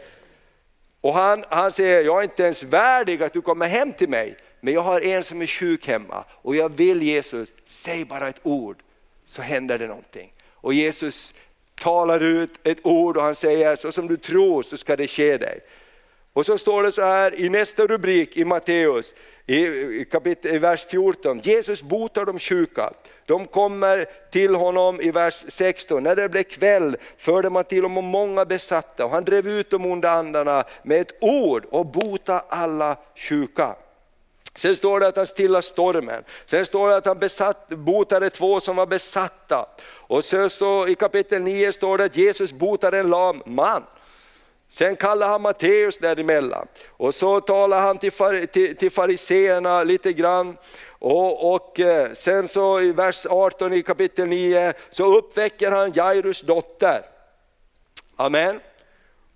och 1.01 1.13
han, 1.13 1.43
han 1.49 1.71
säger, 1.71 2.03
jag 2.03 2.19
är 2.19 2.23
inte 2.23 2.43
ens 2.43 2.63
värdig 2.63 3.23
att 3.23 3.33
du 3.33 3.41
kommer 3.41 3.67
hem 3.67 3.93
till 3.93 4.09
mig, 4.09 4.37
men 4.61 4.73
jag 4.73 4.81
har 4.81 5.01
en 5.01 5.23
som 5.23 5.41
är 5.41 5.47
sjuk 5.47 5.87
hemma 5.87 6.25
och 6.31 6.55
jag 6.55 6.69
vill 6.69 7.03
Jesus, 7.03 7.49
säg 7.65 8.05
bara 8.05 8.29
ett 8.29 8.39
ord 8.43 8.77
så 9.25 9.41
händer 9.41 9.77
det 9.77 9.87
någonting. 9.87 10.33
Och 10.53 10.73
Jesus 10.73 11.33
talar 11.79 12.19
ut 12.19 12.67
ett 12.67 12.85
ord 12.85 13.17
och 13.17 13.23
han 13.23 13.35
säger, 13.35 13.75
så 13.75 13.91
som 13.91 14.07
du 14.07 14.17
tror 14.17 14.63
så 14.63 14.77
ska 14.77 14.95
det 14.95 15.07
ske 15.07 15.37
dig. 15.37 15.59
Och 16.37 16.45
så 16.45 16.57
står 16.57 16.83
det 16.83 16.91
så 16.91 17.01
här 17.01 17.39
i 17.39 17.49
nästa 17.49 17.87
rubrik 17.87 18.37
i 18.37 18.45
Matteus, 18.45 19.13
i, 19.45 20.05
kapitel, 20.05 20.55
i 20.55 20.57
vers 20.57 20.85
14, 20.89 21.39
Jesus 21.43 21.83
botar 21.83 22.25
de 22.25 22.39
sjuka. 22.39 22.91
De 23.25 23.47
kommer 23.47 24.05
till 24.31 24.55
honom 24.55 25.01
i 25.01 25.11
vers 25.11 25.45
16, 25.47 26.03
när 26.03 26.15
det 26.15 26.29
blev 26.29 26.43
kväll 26.43 26.97
förde 27.17 27.49
man 27.49 27.63
till 27.63 27.83
honom 27.83 28.05
många 28.05 28.45
besatta 28.45 29.05
och 29.05 29.11
han 29.11 29.25
drev 29.25 29.47
ut 29.47 29.69
de 29.69 29.85
onda 29.85 30.09
andarna 30.09 30.63
med 30.83 31.01
ett 31.01 31.11
ord 31.21 31.65
och 31.69 31.85
bota 31.85 32.43
alla 32.49 32.97
sjuka. 33.15 33.75
Sen 34.55 34.77
står 34.77 34.99
det 34.99 35.07
att 35.07 35.15
han 35.17 35.27
stillade 35.27 35.63
stormen, 35.63 36.23
sen 36.45 36.65
står 36.65 36.89
det 36.89 36.95
att 36.95 37.05
han 37.05 37.19
besatt, 37.19 37.69
botade 37.69 38.29
två 38.29 38.59
som 38.59 38.75
var 38.75 38.85
besatta. 38.85 39.69
Och 39.87 40.23
så 40.23 40.49
står, 40.49 40.89
i 40.89 40.95
kapitel 40.95 41.41
9 41.41 41.73
står 41.73 41.97
det 41.97 42.03
att 42.03 42.17
Jesus 42.17 42.53
botade 42.53 42.99
en 42.99 43.09
lam 43.09 43.43
man. 43.45 43.83
Sen 44.69 44.95
kallar 44.95 45.27
han 45.27 45.41
Matteus 45.41 45.97
däremellan 45.97 46.67
och 46.89 47.15
så 47.15 47.41
talar 47.41 47.79
han 47.79 47.97
till, 47.97 48.11
till, 48.47 48.77
till 48.77 48.91
fariseerna 48.91 49.83
lite 49.83 50.13
grann. 50.13 50.57
Och, 50.99 51.53
och 51.53 51.79
eh, 51.79 52.13
sen 52.13 52.47
så 52.47 52.81
i 52.81 52.91
vers 52.91 53.25
18 53.29 53.73
i 53.73 53.83
kapitel 53.83 54.27
9 54.27 54.73
så 54.89 55.17
uppväcker 55.17 55.71
han 55.71 55.91
Jairus 55.91 56.41
dotter. 56.41 57.01
Amen. 58.15 58.59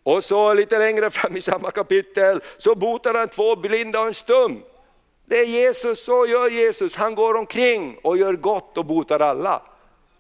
Och 0.04 0.24
så 0.24 0.54
lite 0.54 0.80
längre 0.80 1.10
fram 1.10 1.38
i 1.38 1.42
samma 1.42 1.72
kapitel 1.72 2.42
så 2.58 2.76
botar 2.76 3.14
han 3.14 3.28
två 3.28 3.56
blinda 3.56 4.00
och 4.00 4.08
en 4.08 4.14
stum. 4.14 4.62
Det 5.26 5.40
är 5.40 5.46
Jesus, 5.46 6.06
så 6.06 6.26
gör 6.26 6.50
Jesus. 6.50 6.96
Han 6.96 7.16
går 7.16 7.34
omkring 7.34 7.98
och 8.04 8.18
gör 8.18 8.34
gott 8.34 8.78
och 8.78 8.86
botar 8.86 9.20
alla. 9.20 9.62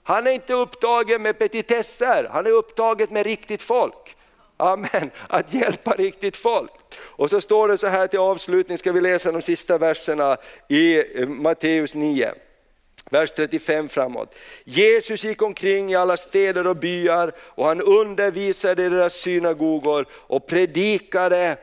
Han 0.03 0.27
är 0.27 0.31
inte 0.31 0.53
upptagen 0.53 1.21
med 1.21 1.39
petitesser, 1.39 2.29
han 2.31 2.45
är 2.45 2.51
upptagen 2.51 3.07
med 3.11 3.25
riktigt 3.25 3.61
folk. 3.61 4.17
Amen, 4.61 5.11
att 5.27 5.53
hjälpa 5.53 5.91
riktigt 5.91 6.37
folk. 6.37 6.71
Och 6.99 7.29
så 7.29 7.41
står 7.41 7.67
det 7.67 7.77
så 7.77 7.87
här 7.87 8.07
till 8.07 8.19
avslutning, 8.19 8.77
ska 8.77 8.91
vi 8.91 9.01
läsa 9.01 9.31
de 9.31 9.41
sista 9.41 9.77
verserna 9.77 10.37
i 10.67 10.97
eh, 11.21 11.27
Matteus 11.27 11.95
9. 11.95 12.33
Vers 13.09 13.31
35 13.31 13.89
framåt. 13.89 14.35
Jesus 14.63 15.23
gick 15.23 15.41
omkring 15.41 15.91
i 15.91 15.95
alla 15.95 16.17
städer 16.17 16.67
och 16.67 16.77
byar 16.77 17.33
och 17.39 17.65
han 17.65 17.81
undervisade 17.81 18.83
i 18.83 18.89
deras 18.89 19.13
synagogor 19.13 20.05
och 20.11 20.47
predikade 20.47 21.57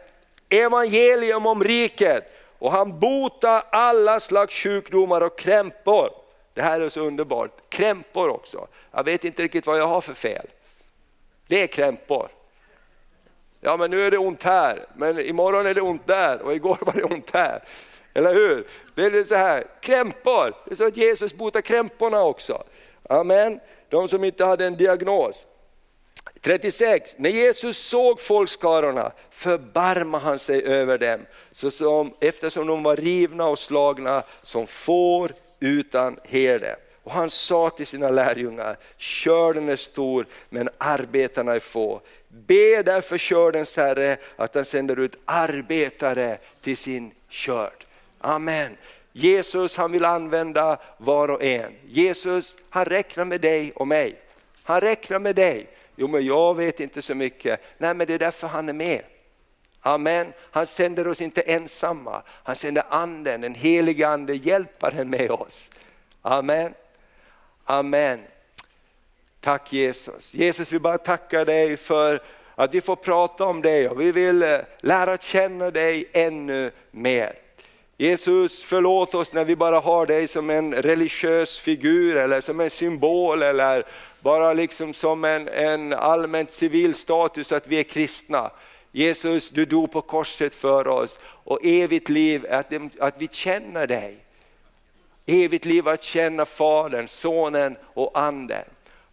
evangelium 0.49 1.47
om 1.47 1.65
riket. 1.65 2.33
Och 2.59 2.73
han 2.73 2.99
botade 2.99 3.61
alla 3.61 4.21
slags 4.21 4.55
sjukdomar 4.55 5.21
och 5.21 5.39
krämpor. 5.39 6.11
Det 6.55 6.63
här 6.63 6.81
är 6.81 6.89
så 6.89 7.01
underbart, 7.01 7.71
krämpor 7.71 8.29
också. 8.29 8.67
Jag 8.93 9.05
vet 9.05 9.25
inte 9.25 9.43
riktigt 9.43 9.67
vad 9.67 9.79
jag 9.79 9.89
har 9.89 10.01
för 10.01 10.15
fel. 10.15 10.47
Det 11.47 11.63
är 11.63 11.67
krämpor. 11.67 12.29
Ja 13.61 13.77
men 13.77 13.91
nu 13.91 14.07
är 14.07 14.11
det 14.11 14.19
ont 14.19 14.43
här, 14.43 14.87
men 14.97 15.21
imorgon 15.21 15.67
är 15.67 15.75
det 15.75 15.81
ont 15.81 16.07
där 16.07 16.43
och 16.43 16.55
igår 16.55 16.79
var 16.81 16.93
det 16.93 17.05
ont 17.05 17.31
här. 17.31 17.63
Eller 18.15 18.35
hur? 18.35 18.67
Det 18.95 19.05
är 19.05 19.25
så 19.25 19.35
här, 19.35 19.65
krämpor, 19.81 20.55
det 20.65 20.71
är 20.71 20.75
så 20.75 20.87
att 20.87 20.97
Jesus 20.97 21.35
botar 21.35 21.61
krämporna 21.61 22.23
också. 22.23 22.65
Amen, 23.09 23.61
de 23.89 24.09
som 24.09 24.25
inte 24.25 24.45
hade 24.45 24.67
en 24.67 24.77
diagnos. 24.77 25.47
36. 26.41 27.15
När 27.19 27.31
Jesus 27.31 27.79
såg 27.79 28.21
folkskarorna 28.21 29.13
förbarmade 29.31 30.25
han 30.25 30.39
sig 30.39 30.63
över 30.65 30.99
dem, 30.99 31.21
så 31.53 31.71
som, 31.71 32.15
eftersom 32.21 32.67
de 32.67 32.83
var 32.83 32.97
rivna 32.97 33.47
och 33.47 33.59
slagna 33.59 34.23
som 34.43 34.67
får 34.67 35.33
utan 35.61 36.17
herde. 36.25 36.77
Och 37.09 37.15
han 37.15 37.31
sa 37.31 37.71
till 37.71 37.87
sina 37.87 38.11
lärjungar, 38.11 38.77
körden 38.97 39.69
är 39.69 39.77
stor 39.77 40.27
men 40.49 40.69
arbetarna 40.79 41.55
är 41.55 41.61
få. 41.61 42.01
Be 42.29 42.83
därför 42.83 43.19
kördens 43.19 43.77
Herre 43.77 44.17
att 44.37 44.55
han 44.55 44.65
sänder 44.65 44.99
ut 44.99 45.17
arbetare 45.25 46.39
till 46.63 46.77
sin 46.77 47.13
körd. 47.29 47.85
Amen. 48.21 48.77
Jesus 49.13 49.77
han 49.77 49.93
vill 49.93 50.05
använda 50.05 50.79
var 50.99 51.29
och 51.29 51.43
en. 51.43 51.73
Jesus 51.87 52.57
han 52.71 52.85
räknar 52.85 53.25
med 53.25 53.41
dig 53.41 53.73
och 53.73 53.89
mig. 53.89 54.21
Han 54.63 54.81
räknar 54.81 55.19
med 55.19 55.37
dig. 55.37 55.69
Jo 55.97 56.09
men 56.09 56.27
jag 56.27 56.55
vet 56.55 56.81
inte 56.81 57.03
så 57.03 57.15
mycket. 57.15 57.61
Nej 57.79 57.95
men 57.95 58.07
det 58.07 58.15
är 58.15 58.19
därför 58.19 58.47
han 58.47 58.69
är 58.69 58.73
med. 58.73 59.03
Amen. 59.81 60.33
Han 60.51 60.67
sänder 60.67 61.09
oss 61.09 61.21
inte 61.21 61.41
ensamma. 61.41 62.23
Han 62.29 62.57
sänder 62.57 62.85
anden, 62.89 63.41
den 63.41 63.55
helige 63.55 64.09
ande, 64.09 64.35
hjälparen 64.35 65.11
med 65.11 65.31
oss. 65.31 65.71
Amen. 66.23 66.75
Amen. 67.71 68.21
Tack 69.41 69.73
Jesus. 69.73 70.35
Jesus 70.35 70.73
vi 70.73 70.79
bara 70.79 70.99
tackar 70.99 71.45
dig 71.45 71.77
för 71.77 72.23
att 72.55 72.75
vi 72.75 72.81
får 72.81 72.97
prata 72.97 73.45
om 73.45 73.63
dig 73.63 73.89
och 73.89 74.01
vi 74.01 74.13
vill 74.13 74.43
eh, 74.43 74.59
lära 74.81 75.17
känna 75.17 75.71
dig 75.71 76.09
ännu 76.13 76.71
mer. 76.91 77.33
Jesus 77.97 78.63
förlåt 78.63 79.15
oss 79.15 79.33
när 79.33 79.45
vi 79.45 79.57
bara 79.57 79.81
har 79.81 80.07
dig 80.07 80.29
som 80.29 80.51
en 80.51 80.75
religiös 80.75 81.59
figur 81.59 82.17
eller 82.17 82.41
som 82.41 82.61
en 82.61 82.71
symbol 82.71 83.43
eller 83.43 83.85
bara 84.21 84.53
liksom 84.53 84.95
som 84.95 85.25
en, 85.25 85.49
en 85.49 85.93
allmänt 85.93 86.53
civil 86.53 86.95
status 86.95 87.53
att 87.53 87.69
vi 87.69 87.79
är 87.79 87.83
kristna. 87.83 88.51
Jesus 88.93 89.51
du 89.51 89.65
dog 89.65 89.93
på 89.93 90.01
korset 90.01 90.55
för 90.55 90.89
oss 90.89 91.21
och 91.25 91.65
evigt 91.65 92.09
liv 92.09 92.47
är 92.49 92.59
att, 92.59 93.01
att 93.01 93.15
vi 93.19 93.29
känner 93.33 93.87
dig. 93.87 94.25
Evigt 95.31 95.65
liv 95.65 95.89
att 95.89 96.03
känna 96.03 96.45
Fadern, 96.45 97.09
Sonen 97.09 97.77
och 97.95 98.11
Anden. 98.15 98.65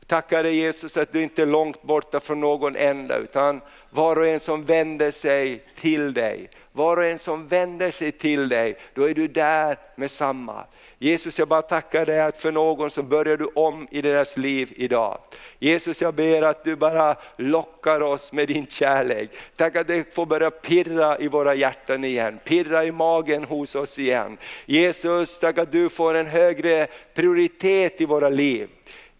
Tackar 0.08 0.44
dig 0.44 0.56
Jesus 0.56 0.98
att 0.98 1.12
du 1.12 1.24
inte 1.24 1.42
är 1.42 1.46
långt 1.46 1.84
borta 1.84 2.20
från 2.20 2.40
någon 2.40 2.76
enda 2.76 3.18
utan 3.18 3.62
var 3.90 4.16
och 4.16 4.28
en 4.28 4.40
som 4.40 4.66
vänder 4.66 5.12
sig 5.12 5.64
till 5.76 6.14
dig, 6.14 6.50
var 6.72 6.98
och 6.98 7.06
en 7.06 7.20
som 7.20 7.48
vänder 7.48 7.92
sig 7.92 8.12
till 8.12 8.50
dig, 8.50 8.78
då 8.94 9.10
är 9.10 9.14
du 9.14 9.28
där 9.28 9.78
med 9.96 10.12
samma. 10.12 10.66
Jesus 10.98 11.40
jag 11.40 11.48
bara 11.48 11.62
tackar 11.62 12.06
dig 12.06 12.22
att 12.22 12.38
för 12.38 12.52
någon 12.52 12.90
så 12.90 13.04
börjar 13.04 13.38
du 13.38 13.46
om 13.46 13.88
i 13.92 14.02
deras 14.02 14.38
liv 14.38 14.74
idag. 14.76 15.18
Jesus 15.60 16.02
jag 16.02 16.14
ber 16.14 16.42
att 16.42 16.64
du 16.64 16.76
bara 16.76 17.16
lockar 17.38 18.02
oss 18.02 18.34
med 18.34 18.48
din 18.48 18.68
kärlek. 18.68 19.30
Tack 19.56 19.76
att 19.76 19.88
det 19.88 20.16
får 20.16 20.26
börja 20.26 20.52
pirra 20.52 21.20
i 21.20 21.28
våra 21.28 21.56
hjärtan 21.56 22.04
igen, 22.04 22.40
pirra 22.44 22.86
i 22.86 22.92
magen 22.92 23.44
hos 23.44 23.76
oss 23.76 24.00
igen. 24.00 24.38
Jesus 24.66 25.40
tack 25.40 25.58
att 25.58 25.72
du 25.72 25.90
får 25.90 26.14
en 26.14 26.28
högre 26.28 26.88
prioritet 27.14 28.02
i 28.02 28.06
våra 28.06 28.30
liv. 28.30 28.70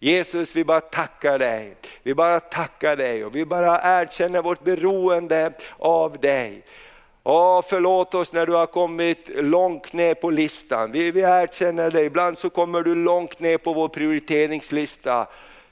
Jesus 0.00 0.56
vi 0.56 0.64
bara 0.64 0.80
tackar 0.80 1.38
dig, 1.38 1.76
vi 2.02 2.14
bara 2.14 2.40
tackar 2.40 2.96
dig 2.96 3.24
och 3.24 3.36
vi 3.36 3.44
bara 3.44 3.80
erkänner 3.82 4.42
vårt 4.42 4.64
beroende 4.64 5.52
av 5.78 6.20
dig. 6.20 6.62
Åh, 7.22 7.62
förlåt 7.68 8.14
oss 8.14 8.32
när 8.32 8.46
du 8.46 8.52
har 8.52 8.66
kommit 8.66 9.30
långt 9.34 9.92
ner 9.92 10.14
på 10.14 10.30
listan. 10.30 10.92
Vi, 10.92 11.10
vi 11.10 11.20
erkänner 11.20 11.90
dig, 11.90 12.06
ibland 12.06 12.38
så 12.38 12.50
kommer 12.50 12.82
du 12.82 12.94
långt 12.94 13.40
ner 13.40 13.58
på 13.58 13.72
vår 13.72 13.88
prioriteringslista. 13.88 15.26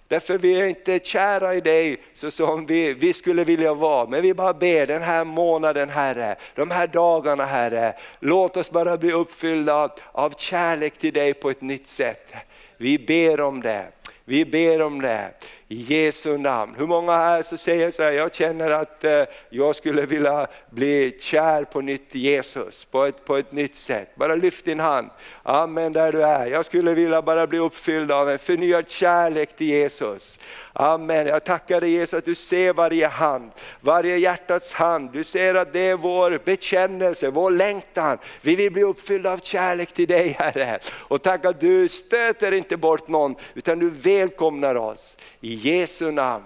Därför 0.09 0.39
vi 0.39 0.61
är 0.61 0.67
inte 0.67 0.99
kära 0.99 1.55
i 1.55 1.61
dig 1.61 1.97
så 2.15 2.31
som 2.31 2.67
vi, 2.67 2.95
vi 2.95 3.13
skulle 3.13 3.45
vilja 3.45 3.75
vara. 3.75 4.07
Men 4.09 4.23
vi 4.23 4.35
bara 4.35 4.55
ber 4.55 4.87
den 4.87 5.03
här 5.03 5.25
månaden 5.25 5.89
Herre, 5.89 6.37
de 6.55 6.71
här 6.71 6.87
dagarna 6.87 7.45
Herre, 7.45 7.95
låt 8.21 8.57
oss 8.57 8.71
bara 8.71 8.97
bli 8.97 9.13
uppfyllda 9.13 9.91
av 10.13 10.35
kärlek 10.37 10.99
till 10.99 11.13
dig 11.13 11.35
på 11.35 11.51
ett 11.51 11.63
nytt 11.63 11.89
sätt. 11.89 12.35
Vi 12.77 12.99
ber 12.99 13.41
om 13.41 13.61
det. 13.61 13.87
Vi 14.25 14.45
ber 14.45 14.83
om 14.83 15.01
det 15.01 15.31
i 15.69 15.77
Jesu 15.77 16.39
namn. 16.39 16.75
Hur 16.79 16.87
många 16.87 17.13
här 17.13 17.43
så 17.43 17.57
säger 17.57 17.91
så 17.91 18.03
här, 18.03 18.13
jag 18.13 18.35
känner 18.35 18.71
att 18.71 19.05
eh, 19.05 19.23
jag 19.51 19.77
skulle 19.77 20.03
vilja 20.03 20.47
bli 20.71 21.17
kär 21.21 21.65
på 21.65 21.81
nytt 21.81 22.17
i 22.17 22.19
Jesus, 22.19 22.85
på 22.85 23.05
ett, 23.05 23.25
på 23.25 23.37
ett 23.37 23.53
nytt 23.53 23.77
sätt. 23.77 24.17
Bara 24.17 24.35
lyft 24.35 24.65
din 24.65 24.81
hand. 24.81 25.11
Amen 25.43 25.93
där 25.93 26.13
du 26.13 26.23
är. 26.23 26.47
Jag 26.47 26.65
skulle 26.65 26.95
vilja 26.95 27.23
bara 27.23 27.47
bli 27.47 27.59
uppfylld 27.59 28.13
av 28.13 28.31
en 28.31 28.39
förnyad 28.39 28.89
kärlek 28.89 29.57
till 29.57 29.67
Jesus. 29.67 30.39
Amen. 30.73 31.27
Jag 31.27 31.45
tackar 31.45 31.81
dig 31.81 31.91
Jesus 31.91 32.15
att 32.15 32.25
du 32.25 32.35
ser 32.35 32.73
varje 32.73 33.07
hand, 33.07 33.51
varje 33.81 34.17
hjärtats 34.17 34.73
hand. 34.73 35.11
Du 35.13 35.25
ser 35.25 35.55
att 35.55 35.73
det 35.73 35.89
är 35.89 35.97
vår 35.97 36.41
bekännelse, 36.45 37.31
vår 37.31 37.51
längtan. 37.51 38.19
Vi 38.43 38.57
vill 38.57 38.73
bli 38.73 38.83
uppfyllda 38.83 39.33
av 39.33 39.39
kärlek 39.39 39.93
till 39.93 40.07
dig 40.07 40.37
Herre. 40.39 40.79
Och 40.93 41.23
tack 41.23 41.45
att 41.45 41.61
du 41.61 41.89
stöter 41.89 42.53
inte 42.53 42.77
bort 42.77 43.09
någon 43.09 43.35
utan 43.55 43.79
du 43.79 43.91
välkomnar 43.91 44.75
oss. 44.75 45.17
I 45.41 45.54
Jesu 45.55 46.11
namn. 46.11 46.45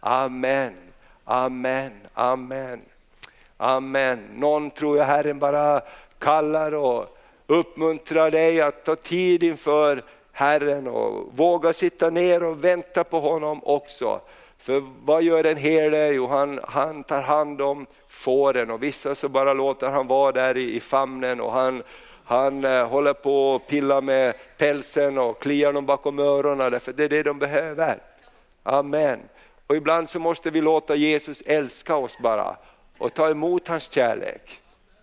Amen, 0.00 0.72
amen, 1.24 1.92
amen. 2.14 2.80
Amen. 3.60 4.18
Någon 4.34 4.70
tror 4.70 4.96
jag 4.98 5.04
Herren 5.04 5.38
bara 5.38 5.80
kallar 6.18 6.74
och 6.74 7.18
uppmuntrar 7.46 8.30
dig 8.30 8.60
att 8.60 8.84
ta 8.84 8.96
tid 8.96 9.42
inför 9.42 10.02
Herren 10.32 10.88
och 10.88 11.32
våga 11.36 11.72
sitta 11.72 12.10
ner 12.10 12.42
och 12.42 12.64
vänta 12.64 13.04
på 13.04 13.20
honom 13.20 13.60
också. 13.64 14.20
För 14.58 14.82
vad 15.04 15.22
gör 15.22 15.44
en 15.44 15.56
herde? 15.56 16.12
Jo, 16.12 16.26
han, 16.26 16.60
han 16.64 17.04
tar 17.04 17.22
hand 17.22 17.62
om 17.62 17.86
fåren 18.08 18.70
och 18.70 18.82
vissa 18.82 19.14
så 19.14 19.28
bara 19.28 19.52
låter 19.52 19.90
han 19.90 20.06
vara 20.06 20.32
där 20.32 20.56
i, 20.56 20.76
i 20.76 20.80
famnen 20.80 21.40
och 21.40 21.52
han, 21.52 21.82
han 22.24 22.64
eh, 22.64 22.88
håller 22.88 23.12
på 23.12 23.54
och 23.54 23.66
pillar 23.66 24.00
med 24.00 24.34
pälsen 24.58 25.18
och 25.18 25.42
kliar 25.42 25.72
dem 25.72 25.86
bakom 25.86 26.18
öronen 26.18 26.72
därför 26.72 26.92
det 26.92 27.04
är 27.04 27.08
det 27.08 27.22
de 27.22 27.38
behöver. 27.38 27.98
Amen. 28.70 29.20
Och 29.66 29.76
ibland 29.76 30.10
så 30.10 30.18
måste 30.18 30.50
vi 30.50 30.60
låta 30.60 30.94
Jesus 30.94 31.42
älska 31.46 31.96
oss 31.96 32.18
bara 32.18 32.56
och 32.98 33.14
ta 33.14 33.30
emot 33.30 33.68
hans 33.68 33.90
kärlek. 33.92 34.60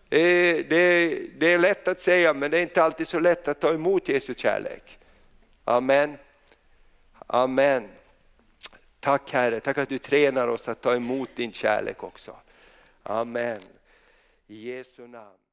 Det 0.09 0.19
är, 0.19 0.63
det, 0.63 1.07
det 1.39 1.53
är 1.53 1.57
lätt 1.57 1.87
att 1.87 1.99
säga 1.99 2.33
men 2.33 2.51
det 2.51 2.57
är 2.57 2.61
inte 2.61 2.83
alltid 2.83 3.07
så 3.07 3.19
lätt 3.19 3.47
att 3.47 3.59
ta 3.59 3.73
emot 3.73 4.09
Jesu 4.09 4.33
kärlek. 4.33 4.99
Amen. 5.63 6.17
Amen. 7.27 7.89
Tack 8.99 9.31
Herre, 9.31 9.59
tack 9.59 9.77
att 9.77 9.89
du 9.89 9.97
tränar 9.97 10.47
oss 10.47 10.67
att 10.67 10.81
ta 10.81 10.95
emot 10.95 11.29
din 11.35 11.51
kärlek 11.51 12.03
också. 12.03 12.35
Amen. 13.03 13.59
I 14.47 14.71
Jesu 14.71 15.07
namn. 15.07 15.44